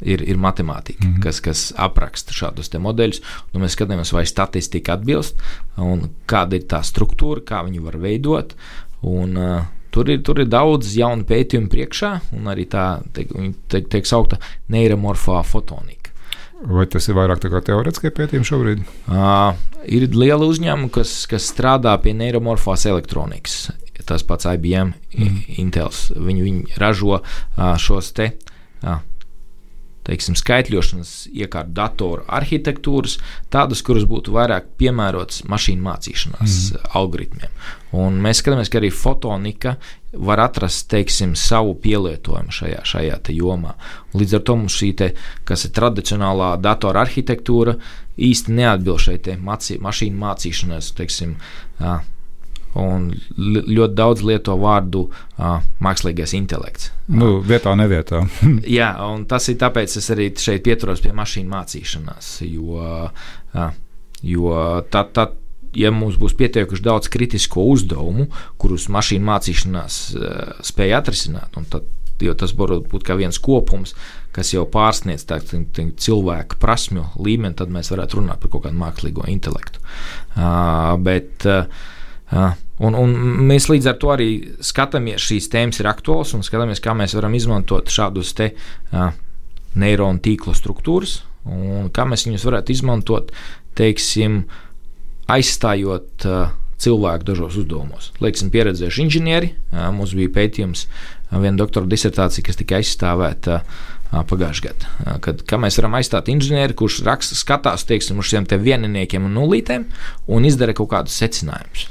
[0.05, 1.21] Ir, ir matemātika, mm -hmm.
[1.23, 3.21] kas, kas apraksta šādus modeļus.
[3.53, 5.39] Nu, mēs skatāmies, vai statistika atbilst,
[5.77, 8.55] un kāda ir tā struktūra, kā viņi var veidot.
[9.01, 9.63] Un, uh,
[9.95, 13.29] Tur ir, tur ir daudz jaunu pētījumu priekšā, un arī tā tiek,
[13.71, 14.37] tiek, tiek saukta
[14.67, 15.94] neiromorfā fotonika
[16.65, 18.85] Vai tas ir vairāk teorētiskie pētījumi šobrīd?
[19.05, 23.67] Uh, ir liela uzņēmuma, kas, kas strādā pie neiromorfās elektronikas.
[24.05, 25.37] Tas pats IBM, mm.
[25.61, 26.07] Intels.
[26.13, 27.27] Viņi, viņi ražo uh,
[27.81, 28.31] šos te.
[28.85, 28.99] Uh,
[30.05, 33.17] teiksim, skaitļošanas iekārtu datoru arhitektūras,
[33.53, 36.91] tādas, kuras būtu vairāk piemērotas mašīnu mācīšanās mm.
[36.99, 37.55] algoritmiem.
[37.95, 39.77] Un mēs skatāmies, ka arī fotonika
[40.17, 43.75] var atrast teiksim, savu pielietojumu šajā, šajā jomā.
[44.15, 45.11] Līdz ar to mums šī te,
[45.67, 47.75] ir tradicionālā datora arhitektūra
[48.15, 50.91] īsti neatbilst šai mācī, mašīnu mācīšanās.
[50.95, 51.35] Teiksim,
[52.75, 53.07] un
[53.37, 56.91] ļoti daudz lieto vārdu uh, mākslīgais intelekts.
[57.07, 58.25] Nu, vietā, nevietā.
[58.77, 62.35] Jā, un tas ir tāpēc, es arī šeit pieturos pie mašīnu mācīšanās.
[62.49, 63.09] Jo,
[63.55, 63.65] uh,
[64.25, 64.53] jo
[64.91, 65.39] tad, tad,
[65.79, 68.29] ja mums būs pietiekuši daudz kritisko uzdevumu,
[68.61, 71.87] kurus mašīnu mācīšanās uh, spēja atrisināt, tad,
[72.23, 73.95] jo tas var būt kā viens kopums,
[74.35, 78.67] kas jau pārsniedz tā, tā, tā, cilvēku prasmju līmeni, tad mēs varētu runāt par kaut
[78.67, 79.83] kādu mākslīgo intelektu.
[80.35, 81.67] Uh, bet, uh,
[82.75, 83.11] Un, un
[83.47, 84.29] mēs līdz ar to arī
[84.65, 89.13] skatāmies, šīs tēmas ir aktuālas un skatāmies, kā mēs varam izmantot šādus te uh,
[89.79, 93.31] neironu tīklu struktūras un kā mēs viņus varētu izmantot,
[93.77, 94.43] teiksim,
[95.31, 98.11] aizstājot uh, cilvēku dažos uzdevumos.
[98.23, 99.51] Lieksim, pieredzējuši inženieri.
[99.95, 100.85] Mums bija pētījums,
[101.31, 103.61] viena doktora disertācija, kas tika aizstāvēta
[104.11, 105.17] pagājušajā gadā.
[105.23, 109.87] Kad, mēs varam aizstāt inženieri, kurš raksta, skatās teiksim, uz šiem te vieniniekiem un nulītēm
[110.31, 111.89] un izdara kaut kādus secinājumus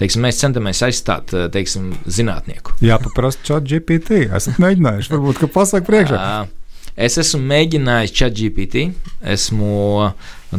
[0.00, 2.72] teiksim, mēs centamies aizstāt teiksim, zinātnieku.
[2.80, 4.22] Jā, paprasti chat GPT.
[4.32, 6.20] Esat mēģinājuši, varbūt, ka pasaka priekšā.
[7.00, 8.86] Es esmu mēģinājis chat GPT,
[9.34, 10.08] esmu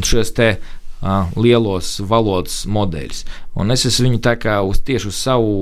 [0.06, 0.70] šos te uh,
[1.36, 3.24] lielos valodas modeļus.
[3.58, 5.54] Un es viņu tā kā uz, tieši uz savu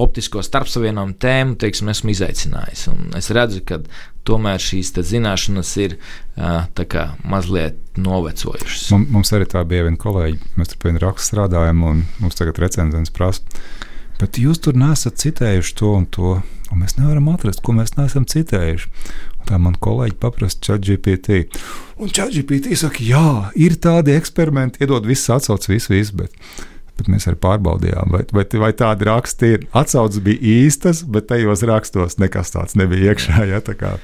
[0.00, 2.86] optisko starpsavienojumu tēmu, teiksim, esmu izaicinājis.
[2.92, 3.80] Un es redzu, ka
[4.26, 5.96] tomēr šīs zināšanas ir
[6.36, 8.90] kā, mazliet novecojušas.
[8.94, 12.38] Mums, mums arī tā bija viena kolēģi, mēs tur pie viņa raksta strādājam, un mums
[12.38, 13.62] tagad recenzents prasa.
[14.20, 16.34] Bet jūs tur nesat citējuši to un to,
[16.70, 18.90] un mēs nevaram atrast, ko mēs neesam citējuši.
[19.40, 21.44] Un tā man kolēģi paprasta ChatGPT.
[22.00, 26.20] Un ChatGPT saka, jā, ir tādi eksperimenti, iedod visu atsauci, visu, visu.
[26.22, 26.36] Bet
[27.00, 29.66] bet mēs arī pārbaudījām, vai, vai, vai tādi raksti ir.
[29.76, 33.46] Atsauces bija īstas, bet tajos rakstos nekas tāds nebija iekšā.
[33.48, 33.94] Ja, tā kā.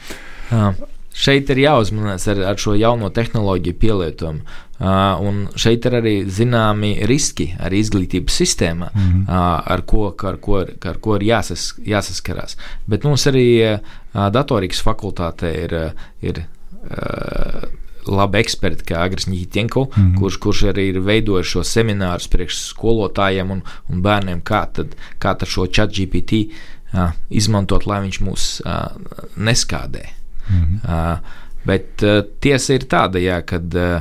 [0.49, 0.71] Jā.
[1.17, 4.43] Šeit ir jāuzmanās ar, ar šo jauno tehnoloģiju pielietojumu.
[4.77, 9.23] Uh, un šeit ir arī zināmi riski ar izglītības sistēmā, mm -hmm.
[9.25, 10.59] uh, ar, ko, ar, ko,
[10.91, 12.59] ar ko ir jāsas, jāsaskarās.
[12.87, 15.75] Bet mums arī uh, datorikas fakultātē ir,
[16.21, 17.65] ir uh,
[18.07, 20.19] labi eksperti, kā Agris Nītenko, mm -hmm.
[20.19, 25.35] kurš, kurš arī ir veidojis šo semināru priekš skolotājiem un, un bērniem, kā tad, kā
[25.39, 26.33] tad šo chat GPT
[26.93, 28.93] uh, izmantot, lai viņš mūs uh,
[29.37, 30.16] neskādē.
[30.49, 31.19] Mm -hmm.
[31.67, 34.01] bet uh, tiesa ir tāda, jā, kad uh,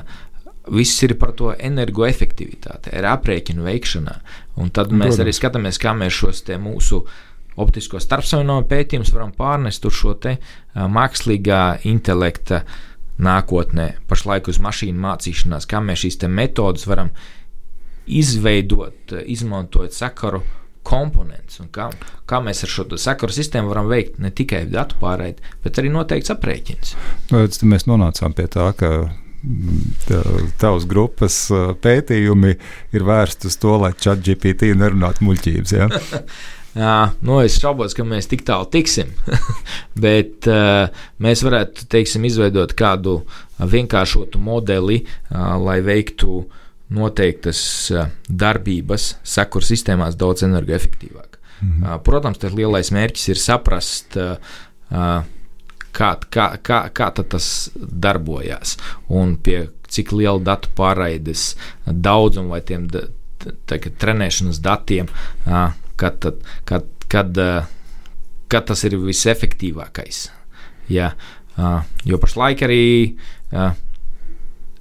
[0.65, 4.15] Viss ir par to energoefektivitāti, ir aprēķinu veikšanā.
[4.55, 5.19] Un tad mēs Protams.
[5.19, 7.05] arī skatāmies, kā mēs šos mūsu
[7.55, 12.63] optisko starpsavienojumu pētījumus varam pārnest uz šo te, uh, mākslīgā intelekta
[13.17, 17.11] nākotnē, pašlaik uz mašīnu mācīšanās, kā mēs šīs metodas varam
[18.05, 20.41] izveidot, izmantojot sakaru
[20.85, 21.89] komponents un kā,
[22.29, 26.33] kā mēs ar šo sakaru sistēmu varam veikt ne tikai datu pārraidi, bet arī noteikts
[26.33, 26.95] aprēķins.
[27.31, 31.39] Tad mēs nonācām pie tā, ka mm, tavas grupas
[31.81, 32.53] pētījumi
[32.95, 35.75] ir vērsti uz to, lai ChatGPT nerunātu muļķības.
[35.75, 35.89] Ja?
[36.75, 39.13] Jā, nu, es šaubos, ka mēs tik tālu tiksim,
[40.05, 40.91] bet uh,
[41.23, 43.21] mēs varētu teiksim, izveidot kādu
[43.63, 46.41] vienkāršotu modeli, uh, lai veiktu
[46.93, 47.61] noteiktas
[47.93, 51.39] uh, darbības sekuru sistēmās daudz energoefektīvāk.
[51.61, 51.83] -hmm.
[51.83, 54.37] uh, protams, tas lielais mērķis ir saprast, uh,
[55.91, 58.77] kā, kā, kā, kā tas darbojas
[59.09, 61.55] un pie cik liela datu pārraides
[61.85, 63.07] daudzuma vai tiem da,
[63.99, 65.07] trenēšanas datiem
[65.95, 66.25] kad,
[66.65, 67.63] kad, kad, eh,
[68.47, 70.29] kad tas ir visefektīvākais.
[70.91, 71.13] Ja,
[71.57, 73.15] eh, jo pašlaik arī
[73.51, 73.71] eh,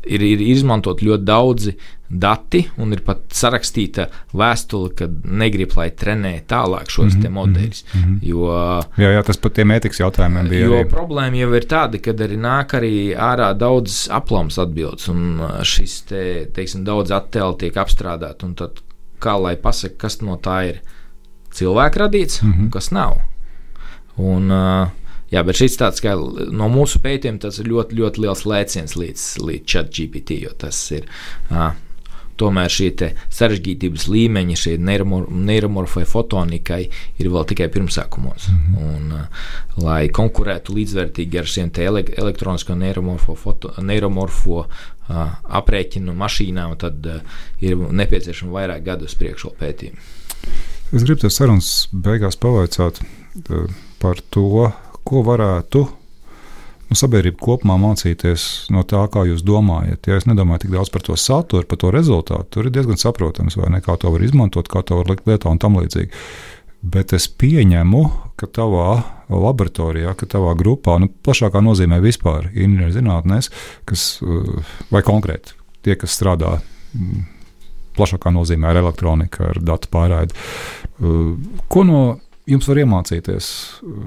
[0.06, 1.74] ir, ir izmantot ļoti daudzi
[2.08, 7.84] dati, un ir pat sarakstīta vēstule, ka negrib, lai trenē tālāk šos mm -hmm, modeļus.
[7.94, 8.18] Mm -hmm.
[8.22, 8.48] jo,
[8.98, 10.66] jā, jā, tas pat tiem etikas jautājumiem bija.
[10.66, 10.88] Jo arī.
[10.90, 16.46] problēma jau ir tāda, ka arī nāk arī ārā daudz aplams atbildes, un šis te,
[16.54, 18.82] teiksim, daudz attēlu tiek apstrādāt, un tad
[19.18, 20.80] kā lai pasaka, kas no tā ir
[21.54, 22.60] cilvēka radīts mm -hmm.
[22.60, 23.16] un kas nav.
[24.16, 24.88] Un, uh,
[25.34, 29.24] Jā, bet šis tāds kā no mūsu pētījuma, tas ir ļoti, ļoti liels lēciens līdz,
[29.42, 31.08] līdz chat GPT, jo tas ir.
[31.50, 31.72] Uh,
[32.40, 32.90] tomēr šie
[33.32, 36.80] sarežģītības līmeņi, šie neiromorfai fotonikai
[37.22, 38.48] ir vēl tikai pirmsākumos.
[38.50, 38.88] Mm -hmm.
[38.88, 39.46] un, uh,
[39.84, 44.68] lai konkurētu līdzvērtīgi ar šiem elektronisko neiromorfo, foto, neiromorfo uh,
[45.60, 47.20] aprēķinu mašīnām, tad uh,
[47.60, 49.98] ir nepieciešama vairāk gadu uz priekšu pētījumu.
[50.92, 53.00] Es gribu tev sarunas beigās pavaicāt
[53.98, 54.72] par to,
[55.04, 60.08] ko varētu nu, sabiedrība kopumā mācīties no tā, kā jūs domājat.
[60.08, 63.58] Ja es nedomāju tik daudz par to saturu, par to rezultātu, tur ir diezgan saprotams,
[63.60, 66.12] vai ne, kā to var izmantot, kā to var likt lietā un tam līdzīgi.
[66.84, 68.00] Bet es pieņemu,
[68.36, 68.88] ka tavā
[69.32, 73.48] laboratorijā, ka tavā grupā, nu, plašākā nozīmē vispār inženierzinātnēs,
[73.88, 74.18] kas
[74.92, 77.24] vai konkrēti tie, kas strādā mm,
[77.96, 80.36] plašākā nozīmē ar elektroniku, ar datu pārraidi.
[81.72, 82.02] Ko no
[82.50, 83.50] jums var iemācīties,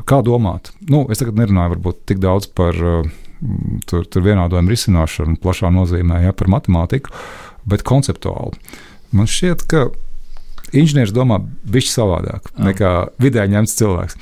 [0.09, 0.71] kā domāt.
[0.89, 3.07] Nu, es tagad nerunāju varbūt tik daudz par uh,
[3.89, 7.13] tur, tur vienādojumu risināšanu, plašā nozīmē, ja, par matemātiku,
[7.69, 8.59] bet konceptuāli.
[9.15, 9.87] Man šķiet, ka
[10.75, 12.67] inženieris domā bišķi savādāk Jā.
[12.69, 14.17] nekā vidēji ņemts cilvēks.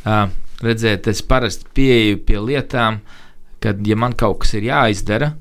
[0.00, 0.30] Uh,
[0.64, 3.00] redziet, es parasti pieeju pie lietām,
[3.62, 5.34] kad, ja man kaut kas ir jāizdara,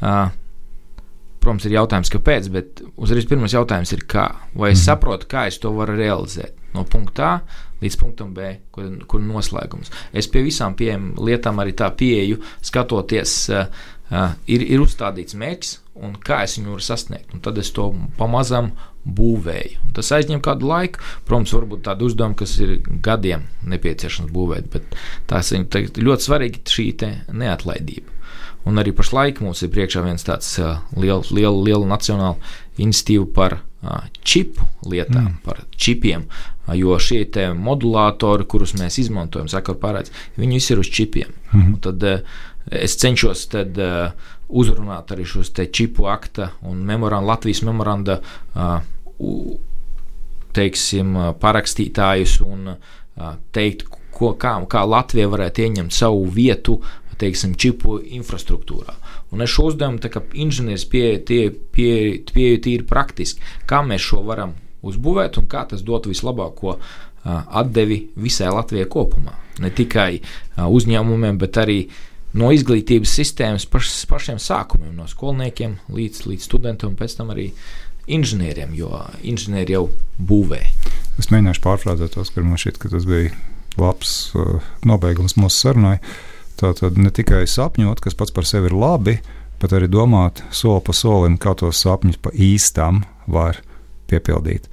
[0.00, 0.32] uh,
[1.42, 4.28] protams, ir jautājums, kāpēc, bet uzreiz pirmais jautājums ir, kā.
[4.54, 4.86] Vai es mm.
[4.86, 6.56] saprotu, kā es to varu realizēt?
[6.74, 7.36] No punkta A
[7.82, 9.90] līdz punktam B, kur, kur noslēgums.
[10.14, 13.66] Es pie visām pieejam lietām arī tā pieeju, skatoties, uh,
[14.12, 17.34] uh, ir, ir uzstādīts mērķis un kā es viņu varu sasniegt.
[17.34, 19.82] Un tad es to pamazām būvēju.
[19.88, 21.02] Un tas aizņem kādu laiku.
[21.26, 24.96] Protams, varbūt tādu uzdevumu, kas ir gadiem nepieciešams būvēt, bet
[25.30, 25.66] tās ir
[25.98, 26.88] ļoti svarīgi šī
[27.34, 28.20] neatlaidība.
[28.68, 32.38] Un arī pašlaik mums ir priekšā viens tāds uh, liels, liela, liela nacionāla
[32.78, 33.58] institīva par
[34.22, 35.38] čipu lietām, mm.
[35.44, 36.26] par čipiem.
[36.78, 37.24] Jo šie
[37.58, 41.32] modulātori, kurus mēs izmantojam, saka, pārēdz, viņi visi ir uz čipiem.
[41.50, 41.72] Mm.
[41.72, 42.06] Un tad
[42.70, 43.80] es cenšos tad,
[44.52, 48.20] uzrunāt arī šos čipu akta un memoranda, Latvijas memoranda
[50.52, 52.74] teiksim, parakstītājus un
[53.52, 56.78] teikt, ko, kā, kā Latvija varētu ieņemt savu vietu
[57.22, 58.94] teiksim, čipu infrastruktūrā.
[59.32, 61.40] Un es šo uzdevumu, kā inženieris, pieeju pie,
[61.72, 61.92] pie,
[62.28, 64.52] pie, tīri praktiski, kā mēs šo varam
[64.84, 66.76] uzbūvēt un kā tas dot vislabāko
[67.24, 69.32] atdevi visai Latvijai kopumā.
[69.62, 70.18] Ne tikai
[70.60, 71.78] uzņēmumiem, bet arī
[72.36, 77.50] no izglītības sistēmas paš, pašiem sākumiem, no skolniekiem līdz, līdz studentiem un pēc tam arī
[78.12, 78.90] inženieriem, jo
[79.22, 79.86] inženieri jau
[80.18, 80.60] būvē.
[81.20, 83.30] Es mēģināšu pārfrāzēt tos, ka man šķiet, ka tas bija
[83.78, 84.58] labs uh,
[84.88, 85.96] nobeigums mūsu sarunai.
[86.02, 86.31] Uh,
[86.62, 89.16] Tātad ne tikai sapņot, kas pats par sevi ir labi,
[89.58, 93.58] bet arī domāt soli pa solim, kā tos sapņus pa īstam var
[94.10, 94.68] piepildīt.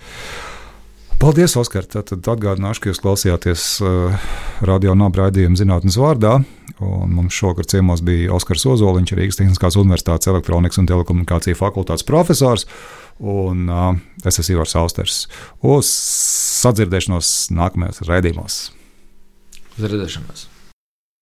[1.20, 1.84] Paldies, Oskar!
[1.90, 4.28] Tad atgādināšu, ka jūs klausījāties uh,
[4.64, 6.38] radio nobraidījuma zinātnes vārdā.
[6.80, 12.64] Mums šovakar ciemos bija Oskars Ozoliņš, Rīgas Tehniskās Universitātes elektronikas un telekomunikāciju fakultātes profesors,
[13.20, 13.90] un uh,
[14.24, 15.18] es esmu Ivars Austers.
[15.60, 15.90] Uz
[16.62, 18.62] sadzirdēšanos nākamajos raidījumos!
[19.76, 20.48] Uz redzēšanos!